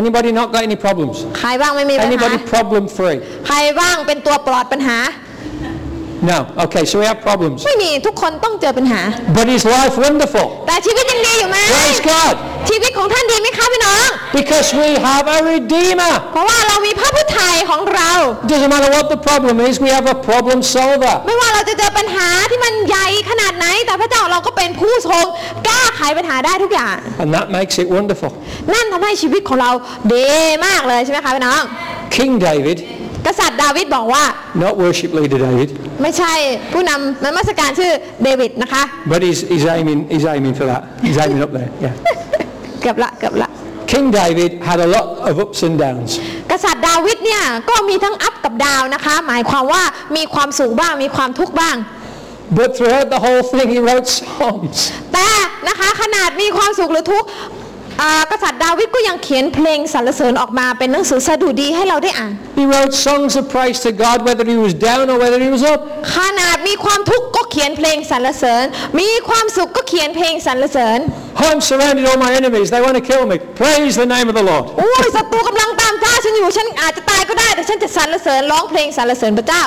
[0.00, 1.16] Anybody not got any problems?
[1.38, 3.16] ใครบ้างไม่มีปัญหา Anybody problem free?
[3.46, 4.98] ใครบ้างเป็นตัวปลอดปัญหา
[6.22, 6.38] No.
[6.64, 7.58] Okay, so we have problems.
[7.66, 9.00] ไม่มีทุกคนต้องเจอปัญหา
[9.36, 10.46] But is life wonderful?
[10.66, 12.34] แต่ชีวิตยังดีอยู่ไหม Praise God.
[12.70, 14.08] ชีวิตของท่านดีไหมคะพี่น้อง
[14.38, 16.14] Because we have a Redeemer.
[16.32, 18.10] เพราะว่าเรามีพระผู้ไถ่ของเรา
[18.50, 21.14] Doesn't matter what the problem is, we have a problem solver.
[21.26, 25.26] ไม่ว่าเราจะเจอปัญหาที่มันใหญ่ขนาดไหน แต่พระเจ้าเราก็เป็นผู้ทรง
[25.66, 28.30] กล้าไขปัญหาได้ทุกอย่าง And that makes it wonderful.
[28.74, 29.70] นั่นทำให้ชีวิตของเรา
[30.14, 30.30] ดี
[30.66, 31.62] มากเลยใช่ไหมคะพี่น้อง
[32.16, 32.78] King David,
[33.26, 34.24] กษัตริย์ดาวิดบอกว่า
[34.64, 35.68] not worship leader David,
[36.02, 36.32] ไม่ใช่
[36.72, 37.92] ผู้นำนมัสการชื่อ
[38.24, 40.82] เดวิดนะคะ but he's, he's, aiming, he's aiming for that.
[41.06, 41.94] He's aiming up there, yeah.
[42.80, 43.50] เกือบละเกือบละ
[43.92, 46.10] King David had a lot of ups and downs.
[46.50, 49.82] กษัตริย์ดาวิดเนี่ยก็มีทั้งอัพกับดาวนะคะ หมายความว่า
[50.16, 51.76] มีความสุขบ้างมีความทุกข์บ้าง
[52.58, 54.78] But throughout the whole thing, he wrote psalms.
[55.12, 55.28] แต่
[55.68, 57.59] นะคะขนาดมีความสุขหรือทุกข์อ่า
[58.30, 65.50] กษัตริย์ดาวิดก็ยังเขียนเพลงสรรเสริญออกมาเป็นหนังสือสดุดีให้เราได้อ่าน He wrote songs of praise to God, whether he was down or whether he
[65.56, 65.80] was up.
[66.16, 68.64] ขนาดมีความทุกข์ก็เขียนเพลงสรรเสริญ
[69.00, 70.98] มีความสุขก็เขียนเพลงสรรเสริญ
[71.46, 72.66] I'm surrounded all my enemies.
[72.74, 73.36] They want to kill me.
[73.62, 74.64] Praise the name of the Lord.
[74.78, 79.62] โอ้ยศัตรูกำลังตามจ้าฉันอยู่ฉันอาจจะตายก็ได้แต่ฉันจะสรรเสริญร้องเพลงสรรเสริญพระเจ้า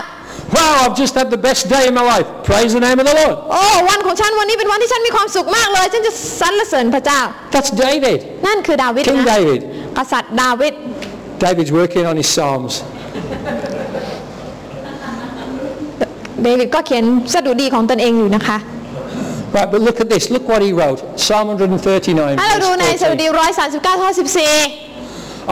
[0.56, 2.26] Wow, I've just had the best day in my life.
[2.50, 3.36] Praise the name of the Lord.
[3.52, 7.20] โอ้วันของฉันวันนี้เป็นวันที่ฉันมีความสุขมากเลย ฉันจะสรรเสริญพระเจ้า
[7.54, 8.18] That's David.
[8.46, 9.60] นั่นคือดาวิด King นะ David.
[9.98, 10.74] กษัตริย์ดาวิด
[11.44, 12.72] David's working on his psalms.
[16.42, 18.58] เดวิดก็เขียนสดุดีของตนเองอยู่นะคะ
[19.56, 20.24] Right, but look at this.
[20.34, 21.00] Look what he wrote.
[21.26, 22.40] Psalm 139.
[22.40, 23.38] ถ้าเราดูใน verse สดุดี 14.
[23.38, 24.54] ร้อยสามสิบเก้าข้อสิบสี่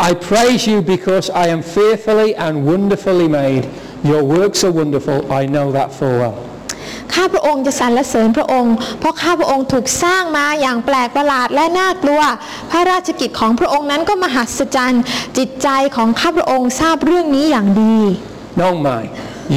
[0.09, 3.65] I praise you because I am fearfully and wonderfully made.
[4.04, 5.32] Your works are wonderful.
[5.32, 6.36] I know that full well.
[7.14, 12.22] ข้าพระองค์จะสรรเสริญพระองค์ เพราะข้าพระองค์ถูกสร้างมาอย่างแปลกประหลาดและน่ากลัว
[12.72, 15.04] พระราชกิจของพระองค์นั้นก็มหัศจรรย์
[15.38, 17.98] จิตใจของข้าพระองค์ทราบเรื่องนี้อย่างดี
[18.64, 19.04] No, my,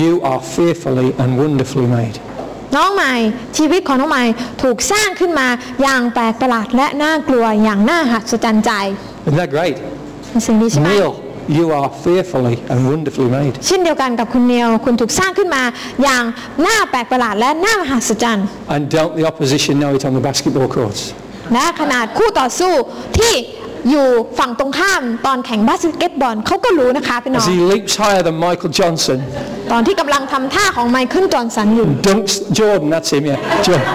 [0.03, 2.17] you are fearfully and wonderfully made.
[2.77, 3.15] น้องใหม่
[3.59, 4.25] ชีวิตของน้องใหม่
[4.63, 5.49] ถูกสร้างขึ้นมา
[5.83, 8.73] อย่างแปลกประหลาดและน่ากลัวอย่างน่าหัศจรรย์ใจ
[9.27, 9.77] Isn't that great?
[10.31, 11.11] เป็นสิ่งดีใช่ไหม Neil,
[11.49, 13.55] you are fearfully and wonderfully made.
[13.67, 15.63] เช่นเดียวกันกับคุณเนียวคุณถูกสร้างขึ้นมา
[16.03, 16.25] อย่าง
[16.67, 21.01] น่าแปลกประหลาดและน่ามหัศจรรย์ And don't the opposition know it on the basketball courts?
[21.53, 22.73] และขนาดคู่ต่อสู้
[23.19, 23.35] ที่
[23.91, 29.19] อยู่ฝั่งตรงข้ามตอนแข่งบาสเกตบอลเขาก็รู้นะคะพี่น้อ As ง he leaps higher than Michael Johnson,
[29.73, 33.39] ตอนที่กำลังทำท่าของไมเคิลจอห์นสันอยู่ dunks Jordan, that's him, yeah.
[33.67, 33.95] Jordan.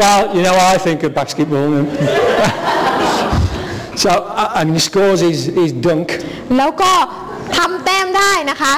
[0.00, 1.68] well, you know how I think of basketball.
[4.02, 4.10] So,
[4.42, 6.06] uh, and he scores his, his dunk,
[6.56, 6.92] แล้วก็
[7.56, 8.74] ทำแต้มได้นะคะ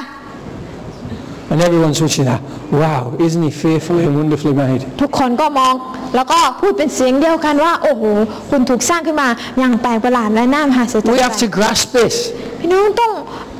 [1.53, 2.41] and everyone's watching that.
[2.83, 4.81] Wow, isn't he fearfully and wonderfully made?
[5.03, 5.75] ทุกคนก็มอง
[6.17, 8.03] แล้วก็พูดเป็นเสียงเดียวกันว่า โอ้โห
[8.51, 12.15] คุณถูกสร้างขึ้นมาอย่างแปลกประหลาดและน่ามหัศจรร We ย์ have to grasp this.
[12.61, 13.13] พี่น้องต้อง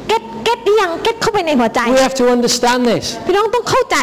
[0.09, 3.05] เก็ตเก็ตยังเก็ตเข้าไปในหัวใจ We have to understand this.
[3.27, 3.97] พี่น้องต้องเข้าใจ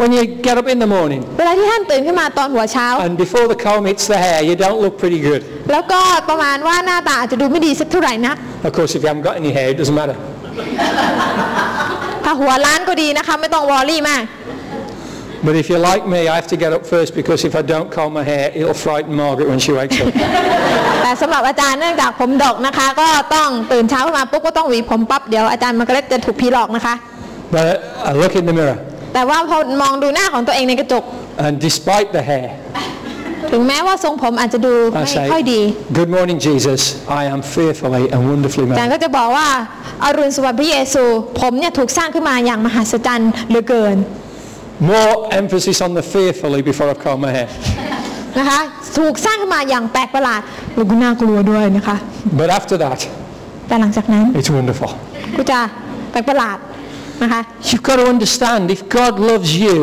[0.00, 4.38] When you get up in the morning เวลาที่ท่านตื่นขึ้นมาตอนหัวเช้า and before the comb hits the hair,
[4.48, 5.40] you don't look pretty good.
[5.72, 8.36] แล้วก็ประมาณว่าหน้าตาอาจจะดูไม่ดีสักเท่าไหร่นัก
[8.66, 10.16] Of course, if you haven't got any hair, it doesn't matter.
[12.24, 14.22] ถ้าหัวล้านก็ดีนะคะไม่ต้องวอรี่มาก
[15.46, 17.88] But if you're like me, I have to get up first because if I don't
[17.96, 20.06] comb my hair, it'll frighten Margaret when she wakes up.
[21.02, 26.94] แต่สำหรับอาจารย์เนื่องจากผมดกนะคะ ก็ต้องตื่นเช้าขึ้นมาปุ๊บก็ต้องหวีผมปั๊บเดี๋ยวอาจารย์มันก็เล็จะถูกผีหลอกนะคะ
[27.54, 27.74] But
[28.08, 28.78] I look in the mirror
[29.18, 31.04] แต่ว่าพอมองดูหน้าของตัวเองในกระจก
[31.46, 32.48] And despite the hair,
[33.52, 35.60] ถึงแม้ว่าทรงผมอาจจะดู I ไม่ค่อย say, ดี
[35.98, 36.80] Good morning, Jesus.
[37.20, 38.88] I am fearfully and wonderfully อาจาร made.
[38.88, 39.48] ย์ก็จะบอกว่า
[40.04, 41.04] อารุณสวัสดิ์พระเยซู
[41.40, 43.96] ผมเนี่ยถูกสร้างขึ้นมาอย่างมหัศจรรย์เหลือเกิน
[44.90, 47.48] More emphasis on the fearfully before I comb my hair.
[48.38, 48.60] นะคะ
[48.98, 50.40] ถูกสร้างขึ้นมาอย่างแปลกประหลาด
[50.76, 51.96] แล้วก็น่ากลัวด้วยนะคะ
[52.40, 52.98] But after that,
[53.68, 54.90] แต่หลังจากนั้น it's wonderful.
[55.38, 55.58] ก็จะ
[56.10, 56.58] แปลกประหลาด
[57.22, 59.76] นะคะ You've got to understand if God loves you,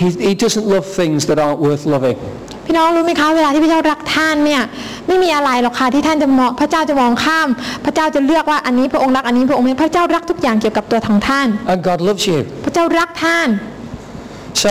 [0.00, 2.18] he, he doesn't love things that aren't worth loving.
[2.66, 4.62] พี่น้องรู้ไหมคะเวลาที่พระเจ้ารักท่านเนี่ย
[5.08, 7.48] ไม่มีอะไรหรอกค่ะที่ท่านจะมองพระเจ้าจะมองข้าม
[7.84, 12.38] พระเจ้าจะเลือกว่าอันนี้พระองค์รักอันนี้พระองค์ไม่พระเจ้ารักทุกอย่างเกี่ยวกับตัวของท่าน And God loves you.
[12.64, 13.48] พระเจ้ารักท่าน
[14.64, 14.70] So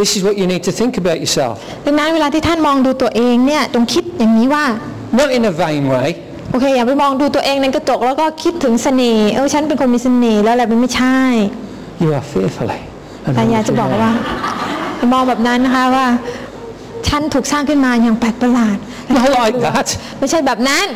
[0.00, 1.56] this is what you need to think about yourself.
[1.86, 4.64] ดังนั้นเวลาที่ท่านมองดูตัวเองเนี่ยจงคิดอย่างนี้ว่า
[5.20, 6.08] Not in a vain way,
[6.50, 11.18] โอเคอย่าไปมองดูตัวเองในกระจกแล้วก็คิดถึงเสน่ห์เออฉันเป็นคนมีเสน่ห์แล้วอะไรมันไม่ใช่
[12.02, 12.80] you are fearfully.
[13.26, 14.12] and แต่อยากจะบอก wonderfully ว่า
[14.96, 16.06] อย่ามองแบบนั้นนะคะว่า
[17.08, 18.78] ฉันถูกสร้างขึ้นมาอย่างแปลกประหลาด
[19.14, 19.16] made.
[19.16, 19.88] Not like that,
[20.18, 20.86] ไม่ใช่แบบนั้น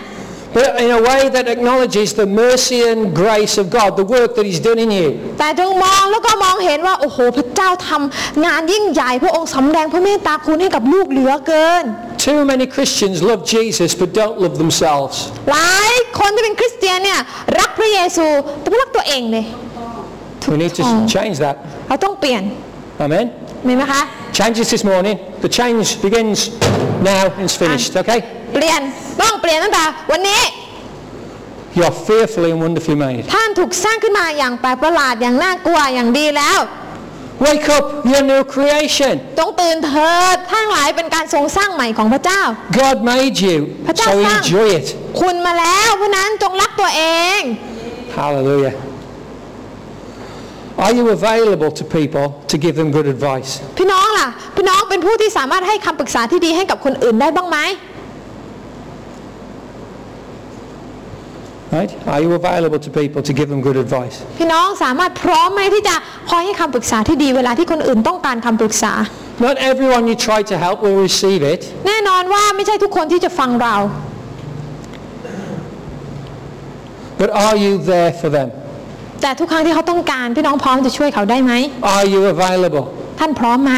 [0.54, 4.46] but in a way that acknowledges the mercy and grace of God, the work that
[4.48, 5.08] He's done in you.
[5.38, 11.84] แต่จงมองแล้วก็มองเห็นว่าโอ้โหพระเจ้าทำงานยิ่งใหญ่พระองค์สำแดงพระเมตตาคุณให้กับลูกเหลือเกิน
[12.27, 15.15] Too many Christians love Jesus but don't love themselves.
[15.51, 17.19] หลายคนที่เป็นคริสเตียนเนี่ย
[17.59, 18.25] รักพระเยซู
[18.59, 19.45] แต่ไม่รักตัวเองเลย
[20.51, 21.05] We need to Oh.
[21.15, 21.55] change that.
[21.87, 22.43] เราต้องเปลี่ยน
[23.05, 23.25] Amen.
[23.67, 24.01] มีไหมคะ
[24.39, 25.15] Changes this morning.
[25.45, 26.39] The change begins
[27.11, 28.19] now and it's finished, okay?
[28.53, 28.81] เปลี่ยน
[29.21, 30.41] ต้องเปลี่ยนตั้งแต่วันนี้
[31.77, 33.23] You are fearfully and wonderfully made.
[33.33, 36.59] ท่านถูกสร้างขึ้นมาอย่างแปลกประหลาดอย่างน่ากลัวอย่างดีแล้ว
[37.46, 39.14] Wake up, you're a new creation.
[39.38, 42.42] จงตื่นเถิดท่านทั้งหลายเป็นการทรงสร้างใหม่ของพระเจ้า
[42.80, 44.86] God made you, พระเจ้า so สร้าง enjoy it.
[45.20, 47.02] คุณมาแล้วเพราะฉะนั้นจงรักตัวเอ
[47.38, 47.40] ง
[48.18, 48.74] Hallelujah.
[50.84, 53.50] Are you available to people to give them good advice?
[53.78, 57.58] พี่น้องล่ะ พี่น้องเป็นผู้ที่สามารถให้คำปรึกษาที่ดีให้กับคนอื่นได้บ้างไหม
[61.77, 61.91] Right?
[62.13, 64.15] Are you available to people to give them good advice?
[64.39, 65.95] พี่น้องสามารถพร้อมไหมที่จะ
[66.29, 68.93] คอยให้คำปรึกษาที่ดีเวลาที่คนอื่นต้องการคำปรึกษา
[69.47, 73.75] Not everyone you try to help will receive it, แน่นอนว่าไม่ใช่ทุกคนที่จะฟังเรา
[77.19, 78.49] but are you there for them?
[79.21, 81.53] แต่ทุกครั้งที่เขาต้องการ พี่น้องพร้อมจะช่วยเขาได้ไหม
[81.95, 82.85] Are you available?
[83.19, 83.73] ท่านพร้อมไหม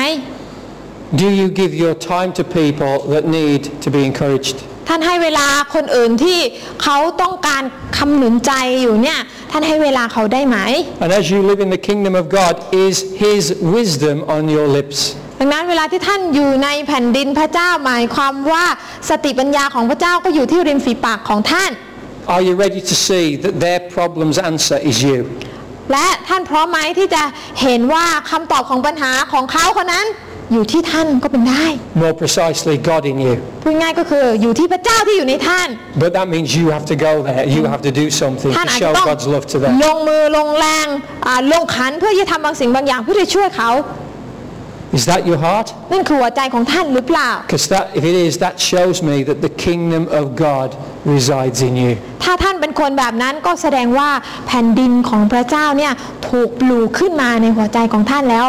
[1.22, 4.58] Do you give your time to people that need to be encouraged?
[4.93, 6.39] ท่านให้เวลาคนอื่นที่
[6.83, 7.63] เขาต้องการ
[7.99, 9.19] คำหนุนใจอยู่เนี่ย
[9.51, 10.59] ท่านให้เวลาเขาได้ไหม
[11.03, 12.55] And as you live in the kingdom of God,
[12.87, 13.43] is His
[13.77, 14.99] wisdom on your lips?
[15.41, 18.67] ดังนั้นเวลาที่ท่านอยู่ในแผ่นดินพระเจ้าหมายความว่า
[19.11, 21.71] สติปัญญาของพระเจ้าก็อยู่ที่ริมฝีปากของท่าน
[22.35, 25.21] Are you ready to see that their problem's answer is you?
[25.93, 27.23] และท่านพร้อมไหมที่จะ
[27.63, 30.07] เห็นว่าคำตอบของปัญหาของเขาคนนั้น
[30.53, 31.65] อยู่ที่ท่านก็เป็นได้
[32.03, 33.35] More precisely, God in you.
[33.63, 35.69] พูดง่ายก็คืออยู่ที่พระเจ้าที่อยู่ในท่าน
[36.03, 37.45] But that means you have to go there.
[37.57, 39.73] You have to do something ท่าน to อาจจะ show ต้อง God's love to them.
[39.85, 40.87] ลงมือลงแรง
[41.27, 43.71] อ่าลงขันเพื่อที่จะทำบางสิ่งบางอย่างเพื่อที่จะช่วยเขา
[44.99, 45.69] Is that your heart?
[45.93, 50.69] นั่นคือหัวใจของท่านหรือเปล่า Because that, if it is, that shows me that the kingdom of God
[51.15, 51.93] resides in you.
[52.25, 54.11] ถ้าท่านเป็นคนแบบนั้นก็แสดงว่า
[54.47, 55.93] แผ่นดินของพระเจ้าเนี่ย
[56.29, 58.47] ถูกปลูกขึ้นมาในหัวใจของท่านแล้ว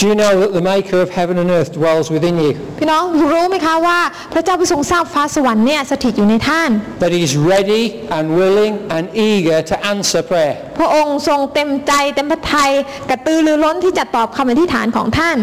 [0.00, 2.52] Do you know that the maker of heaven and earth dwells within you?
[2.78, 3.02] พี่น้อง
[3.32, 3.98] รู้ไหมคะว่า
[4.32, 6.70] พระเจ้าผู้ทรงสร้างฟ้าสวรรค์เนี่ยสถิตอยู่ในท่าน
[7.04, 7.84] That he is ready
[8.16, 10.54] and willing and eager to answer prayer.
[10.78, 12.70] พระองค์ทรงเต็มใจเต็มพระทัย
[13.10, 15.36] กระตือรือร้นที่จะตอบคำอธิษฐานของท่าน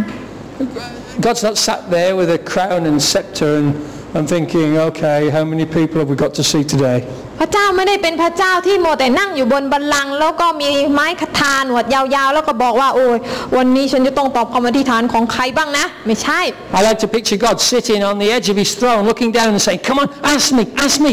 [1.25, 3.69] God's not sat there with a crown and scepter and,
[4.15, 6.97] and thinking, okay, how many people have we got to see today?
[7.44, 13.18] พระเจ้าไม่ได้เป็นพระเจ้าที่โมวแต่นั่งอยู่บนบัลลังก์แล้วก็มีไม้คทาหนวดยาวๆ แล้วก็บอกว่าโอ้ย
[13.56, 16.40] วันนี้ฉันจะต้องตอบคำอธิษฐานของใครบ้างนะ ไม่ใช่
[16.76, 19.62] I like to picture God sitting on the edge of his throne, looking down and
[19.66, 21.12] saying, come on, ask me, ask me.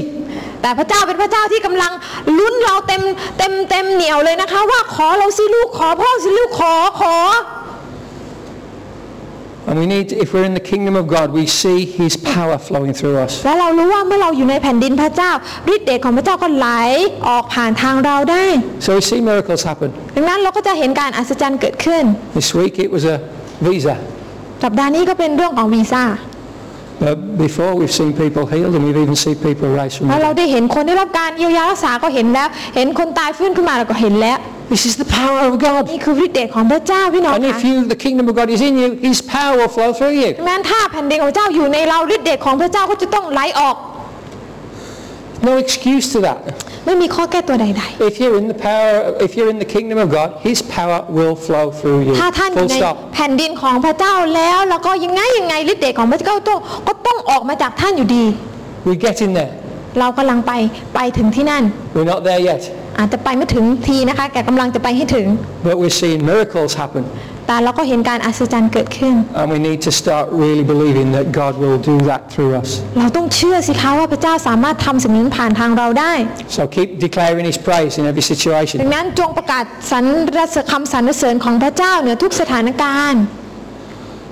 [0.61, 1.91] แต่พระเจ้าเป็นพระเจ้าที่กำลัง
[2.37, 3.01] ลุ้นเราเต็ม
[3.37, 7.15] เต็มเต็มเหนียวเลยนะคะ ว่าขอเราสิลูกขอพ่อสิลูกขอขอ
[9.71, 12.93] And we need, if we're in the kingdom of God, we see his power flowing
[12.99, 13.31] through us.
[13.45, 15.31] และเรารู้ว่าเมื่อเราอยู่ในแผ่นดินพระเจ้า
[15.73, 16.67] ฤทธิ์เดชของพระเจ้าก็ไหล
[17.27, 18.45] ออกผ่านทางเราได้
[18.85, 19.89] So we see miracles happen.
[20.15, 22.03] ดังนั้นเราก็จะเห็นการอัศจรรย์เกิดขึ้น
[22.39, 23.17] This week it was a
[23.67, 23.95] visa.
[24.63, 26.03] สัปดาห์นี้ก็เป็นเรื่องของวีซ่า
[27.05, 30.23] But before we've seen people healed and we've even seen people rise from แล้ว the
[30.23, 30.37] เรา dead.
[30.37, 34.39] ได้เห็นคนได้รับการเยียวยารักษาก็เห็นแล้ว เห็นคนตายฟื้นขึ้นมาเราก็เห็นแล้ว
[34.73, 35.81] This is the power of God.
[35.91, 39.71] นี่คือฤทธิ์เดชของพระเจ้าพี่น้อง And ค่ะ if you, the kingdom of God is in you, his power will
[39.77, 40.29] flow through you.
[40.39, 43.75] ดังนั้นถ้าแผ่นดินของพระเจ้าอยู่ในเราฤทธิ์เดชของพระเจ้าก็จะต้องไหลออก
[45.47, 46.39] No excuse to that.
[46.85, 47.65] ไม่มีข้อแก้ตัวใด
[48.09, 48.91] If you're in the power,
[49.25, 52.13] if you're in the kingdom of God, His power will flow through you.
[52.17, 52.95] ๆถ้าท่านอยู่ Full ใน stop.
[53.15, 58.25] แผ่นดินของพระเจ้าแล้วแล้วก็ยังไงยังไงฤทธิ์เดชของพระเจ้าต้องก็ต้องออกมาจากท่านอยู่ดี
[58.89, 59.51] We get in there.
[59.99, 60.51] เรากำลังไป
[60.95, 61.63] ไปถึงที่นั่น
[61.95, 62.61] We're not there yet,
[62.99, 65.27] อาจจะไปไม่ถึงทีนะคะแต่กำลังจะไปให้ถึง
[65.67, 67.03] but we're seeing miracles happen.
[67.51, 72.69] แต่เราก็เห็นการอัศจรรย์เกิดขึ้น And we need to start really believing that God will do that through us.
[72.99, 76.13] เราต้องเชื่อสิคะว่าพระเจ้าสามารถทำสิ่งนั้นผ่านทางเราได้
[76.57, 78.77] So keep declaring His praise in every ดั situation.
[78.89, 80.05] งนั้นจงประกาศสรร
[80.51, 83.21] เสริญคำสรรเสริญของพระเจ้าเหนือทุกสถานการณ์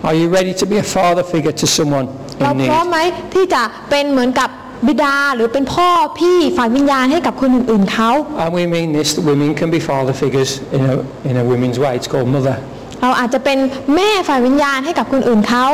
[0.07, 2.05] Are you ready to be a father figure to someone
[2.41, 2.91] เรา in พร้อม need?
[2.91, 2.97] ไหม
[3.33, 4.49] ที่จะเป็นเหมือนกับ
[4.87, 5.89] บิดาหรือเป็นพ่อ
[6.19, 8.09] พี่ฝ่ายวิญญาณให้กับคนอื่นๆเขา
[8.43, 10.93] And we mean this, that women can be father figures in a,
[11.29, 11.91] in a women's way.
[11.99, 12.57] It's called mother.
[13.01, 13.57] เราอาจจะเป็น
[13.95, 15.65] แม่ฝ่ายวิญญาณให้กับคนอื่นเขา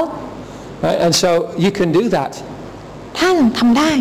[0.86, 1.00] Right?
[1.06, 1.30] And so
[1.64, 2.32] you can do that
[3.20, 3.92] ท่านทำได้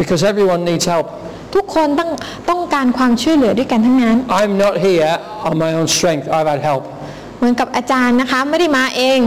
[0.00, 1.06] because everyone needs help.
[1.54, 2.10] ทุกคนต้อง
[2.50, 5.12] ต้องการความช่วยเหลือด้วยกันทั้งนั้น I'm not here
[5.48, 6.24] on my own strength.
[6.36, 6.82] I've had help.
[7.38, 9.20] เหมือนกับอาจารย์นะคะไม่ได้มาเอง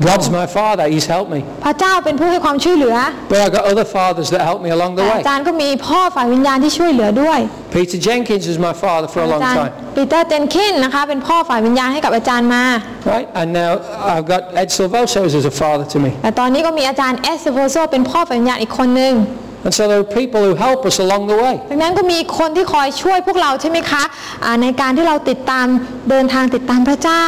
[0.00, 0.84] God's my father.
[0.94, 1.40] He's helped me.
[1.64, 2.96] พระเจ้าเป็นผู้ให้ความช่วยเหลือ
[3.30, 5.18] But I've got other fathers that helped me along the แต่ way.
[5.20, 7.38] อาจารย์ก็มีพ่อฝ่ายวิญญาณที่ช่วยเหลือด้วย
[7.74, 9.72] Peter Jenkins was my father for a อา long จารย์ time.
[9.96, 12.64] ปีเตอร์เจนคินนะคะเป็นพ่อฝ่ายวิญญาณให้กับอาจารย์มา
[13.12, 13.26] Right?
[13.40, 13.70] And now
[14.14, 16.10] I've got Ed Silvosos as a father to me.
[16.22, 19.14] แต่ตอนนี้ก็มีอาจารย์เอสโฟโซเป็นพ่อฝ่ายวิญญาณอีกคนนึง
[19.66, 21.54] And so there are people who help us along the way.
[21.70, 24.02] ดังนั้นก็มีคนที่คอยช่วยพวกเราใช่ไหมคะ
[24.44, 25.66] อ่าในการที่เราติดตาม
[26.10, 27.24] เดินทางติดตามพระเจ้า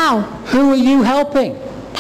[0.52, 1.50] Who are you helping?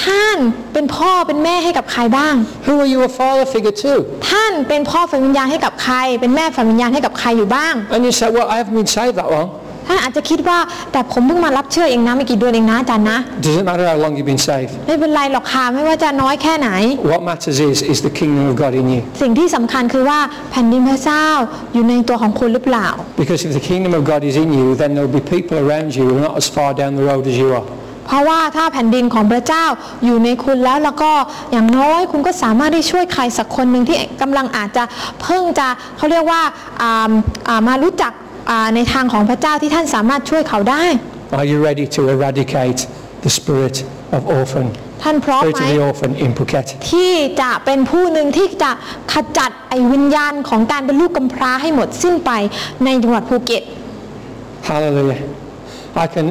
[0.04, 0.36] ท่าน
[0.72, 2.34] เป็นพ่อเป็นแม่ให้กับใครบ้าง
[2.66, 3.92] Who are you a father figure to?
[4.30, 9.48] ท่านเป็นพ่อฝ่ายวิญญาณให้กับใคร เป็นแม่ฝ่ายวิญญาณให้กับใครอยู่บ้าง And you say, well, I haven't been saved that long.
[9.86, 10.58] ท่านอาจจะคิดว่า
[10.92, 14.72] แต่ผมเพิ่งมารับเชื่อเองนะไม่กี่เดือนเองนะอาจารย์นะ Doesn't matter how long you've been saved.
[14.86, 16.68] ไม่เป็นไรหรอกค่ะไม่ว่าจะน้อยแค่ไหน
[17.12, 19.00] What matters is, is the kingdom of God in you.
[19.22, 20.20] สิ่งที่สำคัญคือว่า
[20.50, 21.26] แผ่นดินพระเจ้า
[21.74, 22.88] อยู่ในตัวของคุณหรือเปล่า
[23.22, 25.88] Because if the kingdom of God is in you, then there will be people around
[25.98, 27.66] you who are not as far down the road as you are.
[28.10, 29.64] เพราะว่าถ้าแผ่นดินของพระเจ้า
[30.04, 31.12] อยู่ในคุณแล้วแล้วก็
[31.52, 34.84] อย่างน้อยคุณก็สามารถได้ช่วยใครสักคนหนึ่งที่กำลังอาจจะ
[35.22, 36.42] เพิ่งจะเขาเรียกว่า
[36.80, 37.10] อ่า
[37.48, 38.12] อ่ามารู้จัก
[38.50, 40.84] อ่าในทางของพระเจ้าที่ท่านสามารถช่วยเขาได้
[41.38, 42.80] Are you ready to eradicate
[43.24, 43.76] the spirit
[44.16, 44.66] of orphan,
[45.02, 46.66] ท่านพร้อม spirit ไหม of the orphan in Phuket?
[46.90, 48.70] ที่จะเป็นผู้หนึ่งที่จะ
[49.12, 52.30] ขจัดไอ้วิญญาณของการเป็นลูกกำพร้าให้หมดสิ้นไป
[52.84, 53.62] ในจังหวัดภูเก็ต
[54.68, 55.20] Hallelujah.
[56.04, 56.26] I can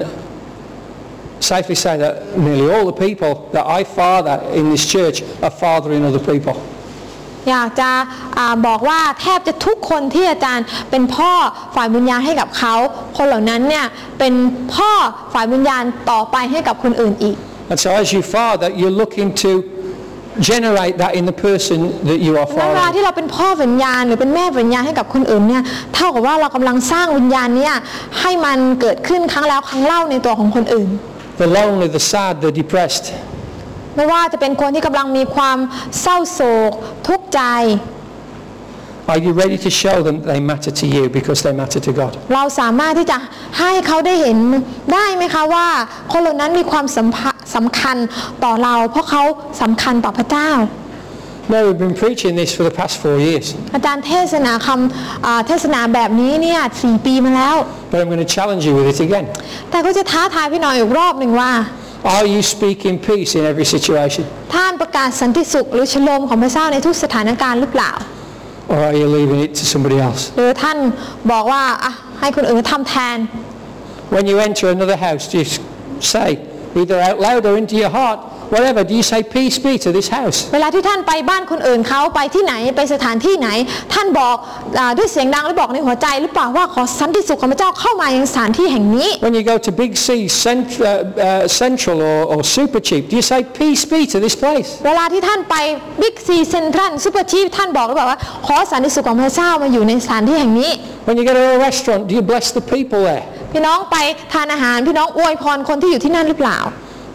[1.39, 6.01] safely say that nearly all the people that I father in this church are fathering
[6.09, 6.55] other people.
[7.49, 7.91] อยากจะ
[8.37, 11.31] อาบอกว่าแทบจะทุกคนที่อาจารย์เป็นพ่อ
[11.75, 12.75] ฝ่ายวิญญาณให้กับเขา
[13.17, 13.85] คนเหล่านั้นเนี่ย
[14.19, 14.33] เป็น
[14.75, 14.91] พ่อ
[15.33, 17.37] ฝ่ายวิญญาณต่อไปให้กับคนอื่นอีก
[17.71, 19.51] And so as you father, you're looking to
[20.49, 21.79] generate that in the person
[22.09, 22.95] that you are เวลา fathering.
[22.95, 25.63] ที่เราเป็นพ่อวิญญาณหรือเป็นแม่วิญญาณให้กับคนอื่นเนี่ย
[25.95, 27.75] เท่ากับว่าเรากำลังสร้างวิญญาณเนี่ย
[28.19, 30.89] ให้มันเกิดขึ้นครั้งแล้วครั้งเล่าในตัวของคนอื่น
[31.39, 33.05] The lonely, the sad, the depressed.
[33.95, 35.57] ไม่ว่าจะเป็นคนที่กำลังมีความ
[36.01, 36.71] เศร้าโศก
[37.07, 37.41] ทุกข์ใจ
[39.11, 42.13] Are you ready to show them they matter to you because they matter to God?
[42.35, 43.17] เราสามารถที่จะ
[43.59, 44.37] ให้เขาได้เห็น
[44.93, 45.67] ได้ไหมคะว่า
[46.11, 47.97] คนเหล่านั้นมีความสัมพัสำคัญ
[48.43, 49.23] ต่อเรา เพราะเขา
[49.61, 50.49] สำคัญต่อพระเจ้า
[51.52, 57.56] No, we've been preaching this for the past four years, อาจารย์เทศนาคำอ่าเทศนาแบบนี้เนี่ยสี่ปีมาแล้ว
[57.90, 59.24] but I'm going to challenge you with it again.
[59.70, 61.52] แต่ก็จะท้าทายพี่น้อยอีกรอบหนึ่งว่า
[62.16, 64.22] Are you speaking peace in every situation?
[64.54, 67.92] ท่านประกาศสันติสุขหรือชโลมของพระเจ้าในทุกสถานการณ์หรือเปล่า
[68.72, 70.22] Or are you leaving it to somebody else?
[70.36, 70.78] หรือท่าน
[71.32, 73.18] บอกว่าอ่ะให้คนอื่นทำแทน
[74.14, 75.60] When you enter another house, do you s-
[76.14, 76.28] say,
[76.80, 78.18] either out loud or into your heart,
[78.53, 80.37] whatever, do you say peace be to this house?
[80.53, 83.49] เวลาที่ท่านไปบ้านคนอื่นเขาไปที่ไหนไปสถานที่ไหน
[83.93, 84.35] ท่านบอก
[84.79, 90.07] อาด้วยเสียงดังหรือบอกในหัวใจหรือเปล่าว่าขอสันติสุขของพระเจ้าเข้ามายังสถานที่แห่งนี้ When you go to Big C,
[90.43, 94.35] cent- uh, uh, Central or, or Super Cheap, do you say peace be to this
[94.43, 94.69] place?
[94.87, 95.55] เวลาที่ท่านไป
[96.01, 100.71] บิ๊กซีเซ็นทรัลซูเปอร์ชีพท่านบอกหรือเปล่าว่าขอสันติสุขของพระเจ้ามาอยู่ในสถานที่แห่งนี้
[101.07, 103.25] When you go to a restaurant, do you bless the people there?
[103.53, 103.97] พี่น้องไป
[104.33, 106.59] ทานอาหารพี่น้องอวยพรคนที่อยู่ที่นั่นหรือเปล่า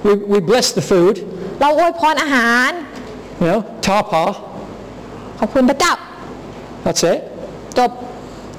[0.05, 1.15] We, we bless the food,
[1.61, 2.71] เราอวยพรอาหาร
[3.41, 4.23] you know, tapa,
[5.39, 5.93] ขอบคุณพระเจ้า
[6.85, 7.19] that's it.
[7.77, 7.91] จบ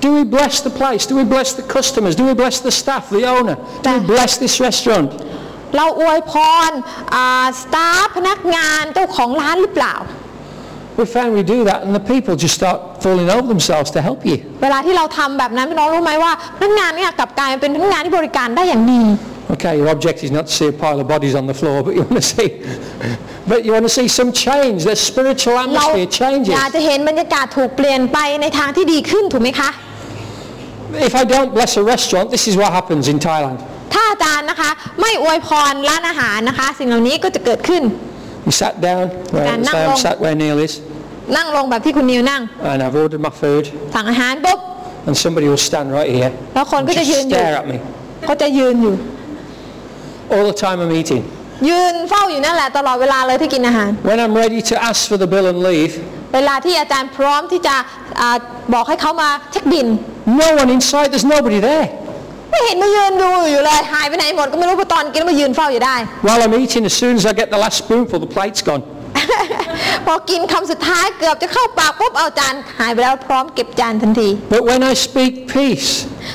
[0.05, 1.03] Do we bless the place?
[1.11, 2.14] Do we bless the customers?
[2.20, 3.57] Do we bless the staff, the owner?
[3.84, 4.12] Do we Yeah.
[4.14, 5.11] bless this restaurant?
[5.76, 6.32] เราอวยพ
[6.68, 6.70] ร
[7.61, 9.95] สตาฟพนักงานเจ้าของร้านหรือเปล่า
[10.99, 14.20] We found we do that and the people just start falling over themselves to help
[14.30, 14.36] you.
[14.62, 19.18] เวลาที่เราทำแบบนั้นพี่น้องรู้ไหมว่าพนักงานเนี่ยกลับกลายเป็นพนักงานที่บริการได้อย่างดี And
[19.55, 21.93] Okay, your object is not to see a pile of bodies on the floor, but
[21.97, 22.49] you want to see,
[23.53, 24.78] but you want to see some change.
[24.91, 26.53] The spiritual เรา atmosphere changes.
[26.55, 29.70] อยากจะเห็นบรรยากาศถูกเปลี่ยนไปในทางที่ดีขึ้นถูกไหมคะ
[31.09, 33.59] If I don't bless a restaurant, this is what happens in Thailand.
[33.95, 34.70] ถ้าอาจารย์นะคะ
[35.01, 37.82] ไม่อวยพรร้านอาหารนะคะ สิ่งเหล่านี้ก็จะเกิดขึ้น
[38.47, 39.03] You sat down,
[39.34, 40.01] where, Gan say nang I'm long.
[40.07, 40.72] sat where Neil is,
[41.36, 43.64] นั่งลงแบบที่คุณนิวนั่ง and I've ordered my food,
[43.95, 44.59] สั่งอาหารปุ๊บ
[45.09, 47.76] and somebody will stand right here แล้วคนก็ and จะ just ยืนอยู่ stare at me
[48.28, 48.95] ก็จะยืนอยู่
[50.32, 51.22] all the time I'm eating.
[51.68, 55.93] ยืนเฝ้าอยู่นั่นแหละตลอดเวลาเลยที่กินอาหาร When I'm ready to ask for the bill and leave,
[56.34, 57.74] เวลาที่อาจารย์พร้อมที่จะ
[58.20, 58.36] อา
[58.74, 59.86] บอกให้เขามาเช็คบิน
[60.43, 61.86] no one inside, there's nobody there.
[62.51, 68.82] ไม่เห็นมายืนดูอยู่เลยหายไปไหนหมดก็ไม่รู้เพราะตอนกินแล้วมายืนเฝ้าอยู่ได้ While I'm eating, as soon as I get the last spoonful, the plate's gone.
[70.05, 75.89] พอกินคำสุดท้ายเกือบจะเข้าปากปุ๊บเอาจานหายไปแล้วพร้อมเก็บจานทันที But when I speak peace,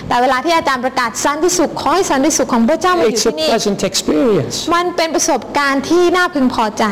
[0.09, 4.57] แต่เวลาที่อาจารย์ประกาศสันติสุขขอให้สันติสุขของพระเจ้ามาอยู่ it's a ที่นี่ pleasant experience.
[4.75, 6.85] มันเป็นประสบการณ์ที่น่าพึงพอใจ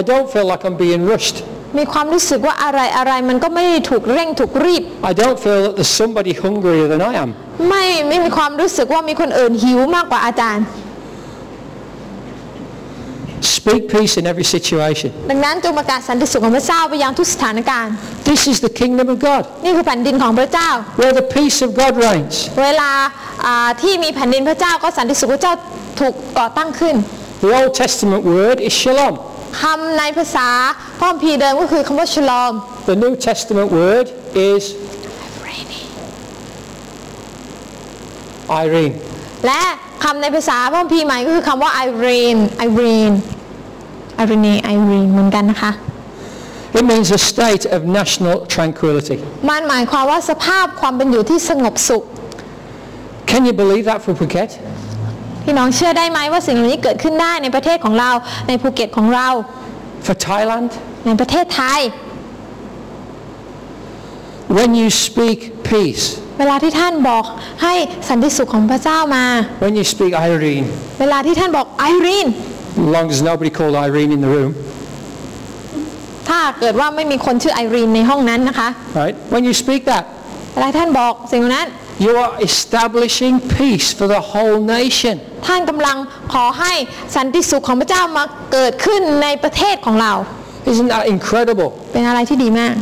[0.00, 1.36] I don't feel like I'm being rushed.
[1.78, 7.30] มีความรู้สึกว่าอะไรอะไรมันก็ไม่ได้ถูกเร่งถูกรีบ I don't feel that there's somebody hungrier than I am.
[7.68, 10.64] ไม่ไม่มีความรู้สึกว่ามีคนอื่นหิวมากกว่าอาจารย์
[13.62, 15.08] Speak peace in every situation.
[15.30, 17.92] ดังนั้นจงประกาศสันติสุขของพระเจ้าไปยังทุกสถานการณ์
[18.30, 20.68] This is the kingdom of God, นี่คือแผ่นดินของพระเจ้า
[21.00, 22.34] where the peace of God reigns.
[22.62, 22.90] เวลา
[23.46, 25.52] อ่าที่มีแผ่นดินพระเจ้าก็สันติสุขพระเจ้า
[26.00, 26.94] ถูกก่อตั้งขึ้น
[27.44, 29.14] The Old Testament word is shalom.
[29.62, 30.48] คำในภาษา
[30.98, 32.52] พระคัมภีร์เดิมก็คือคำว่าชลอม
[32.92, 34.06] The New Testament word
[34.52, 34.62] is
[38.62, 38.94] Irene.
[39.46, 39.62] และ
[40.04, 45.72] คำในภาษาพระคัมภีร์ใหม่ก็คือคำว่าไอรีนไอรีนไอรีนไอรีนเหมือนกันนะคะ
[46.78, 49.18] It means a state of national tranquility.
[49.50, 52.02] มันหมายความว่าสภาพความเป็นอยู่ที่สงบสุข
[53.30, 54.50] Can you believe that for Phuket?
[55.44, 58.10] พี่น้องเชื่อได้ไหมว่าสิ่งเหล่านี้เกิดขึ้นได้ในประเทศของเรา
[58.48, 59.28] ในภูเก็ตของเรา
[60.06, 60.68] For Thailand?
[61.06, 61.80] ในประเทศไทย
[64.58, 65.38] When you speak
[65.70, 66.04] peace,
[66.38, 67.24] เวลาที่ท่านบอก
[67.62, 67.74] ให้
[68.08, 69.24] สันติสุขของพระเจ้ามา
[69.64, 70.66] when you speak Irene,
[71.00, 72.28] เวลาที่ท่านบอกไอรีน
[72.77, 74.51] as long as nobody called Irene in the room,
[76.29, 79.15] ถ้าเกิดว่าไม่มีคนชื่อไอรีนในห้องนั้นนะคะ right?
[79.33, 80.03] When you speak that,
[80.53, 81.67] เวลาท่านบอกสิ่งเหล่านั้น
[82.05, 85.15] you are establishing peace for the whole nation.
[85.47, 85.97] ท่านกำลัง
[86.33, 86.73] ขอให้
[87.15, 90.13] สันติสุขของพระเจ้ามาเกิดขึ้นในประเทศของเรา
[90.71, 91.69] Isn't that incredible?
[91.93, 92.75] เป็นอะไรที่ดีมาก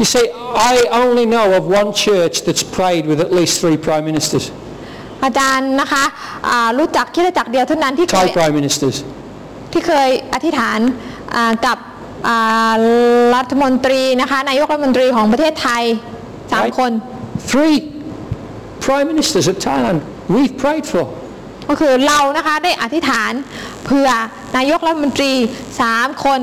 [0.00, 0.26] You see,
[0.72, 0.72] I
[1.02, 4.44] only know of one church that's prayed with at least three prime ministers,
[5.25, 6.03] อาจารย์นะคะ
[6.49, 8.95] อ่ารู้จักคริดจักรเดียวเท่านั้นที่เค Thai ย prime ministers.
[9.73, 10.79] ที่เคยอธิษฐาน
[11.35, 11.77] อ่ากับ
[12.27, 12.73] อ่า
[13.35, 15.83] รัฐมนตรีนะคะนายกรัฐมนตรีของประเทศไทย
[16.51, 16.75] สาม Right.
[16.79, 16.91] คน
[17.51, 17.75] Three
[18.85, 19.97] prime ministers of Thailand
[20.35, 21.05] we've prayed for.
[21.69, 23.31] ก็คือเรานะคะได้อธิษฐาน
[23.85, 24.07] เพื่อ
[24.57, 25.31] นายกรัฐมนตรี
[25.81, 26.41] สามคน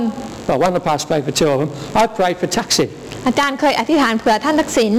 [0.49, 1.71] Well, one of the past prayed for two of them.
[2.01, 2.89] I prayed for Taksin.
[3.27, 4.93] อาจารย์เคยอธิษฐานเผื่อท่านทักษิณ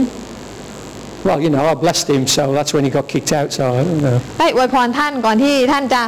[1.25, 3.81] Well, you know, I blessed him, so that's when he got kicked out, so I
[3.87, 4.17] don't know.
[4.39, 6.01] ได้อวยพรท่านก่อนที่ท่านจะ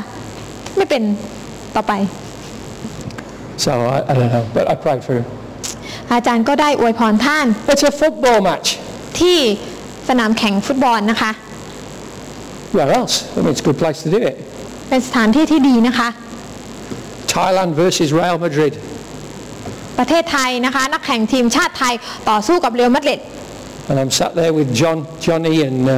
[0.76, 1.04] ไม่เป็น
[1.76, 1.94] ต่อไป
[3.66, 5.26] So I, I don't know, but I prayed for him.
[6.14, 8.68] อาจารย์ก็ได้อวยพรท่าน It's a football match.
[9.20, 9.40] ที่
[10.10, 11.32] สนามแข่งฟุตบอลนะคะ
[12.76, 13.16] Where else?
[13.36, 14.36] I mean, it's a good place to do it.
[14.90, 16.10] เป็นสถานที่ที่ดีนะคะ
[17.36, 18.74] Thailand versus Real Madrid.
[20.00, 21.94] ประเทศไทยนะคะ นักแข่งทีมชาติไทย
[22.30, 23.20] ต่อสู้กับเรอัลมาดริด
[23.90, 25.96] And I'm sat there with John, Johnny and uh,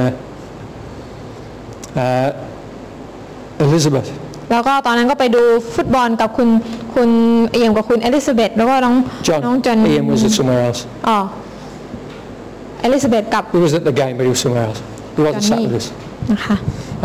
[2.02, 2.30] uh,
[3.66, 4.08] Elizabeth.
[4.50, 5.42] แล้วก็ตอนนั้นก็ไปดู
[5.74, 6.48] ฟุตบอลกับคุณ
[6.94, 7.10] คุณ
[7.52, 8.94] เอียมกับคุณเอลิซาเบธแล้วก็น้อง
[9.26, 9.40] John.
[9.46, 10.80] น้องจอน Ian was at somewhere else.
[11.08, 11.18] อ๋อ
[12.80, 14.80] เอลิซาเบธกับ He was at the game, but he was somewhere else.
[15.16, 15.86] He จอ wasn't น sat นี่ with us.
[16.32, 16.56] นะคะ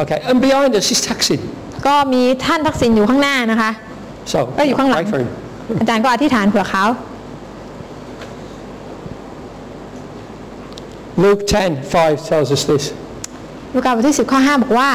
[0.02, 1.42] Okay, and behind us is Taksin.
[1.88, 3.72] ก็มีท่านทักษิณอยู่ข้างหน้านะคะ
[4.34, 5.30] So, ก็อยู่ข้างหลัง pray for him.
[5.82, 6.86] อาจารย์ก็อธิษฐานเผื่อเขา
[11.18, 12.84] Luke 10, 5 tells us this.
[13.74, 14.92] ลูกาบทที่10ข้อ5บอกว่า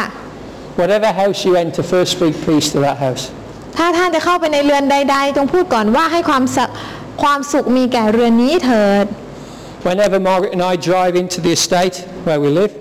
[0.81, 3.23] Whatever house you enter, first speak peace to that house.
[3.77, 6.71] ถ้าท่านจะเข้าไปในเรือนใด ๆ จงพูดก่อนว่าให้ความสุข
[7.23, 9.07] ความสุขมีแก่เรือนนี้เถิด
[9.89, 11.97] Whenever Margaret and I drive into the estate
[12.27, 12.73] where we live,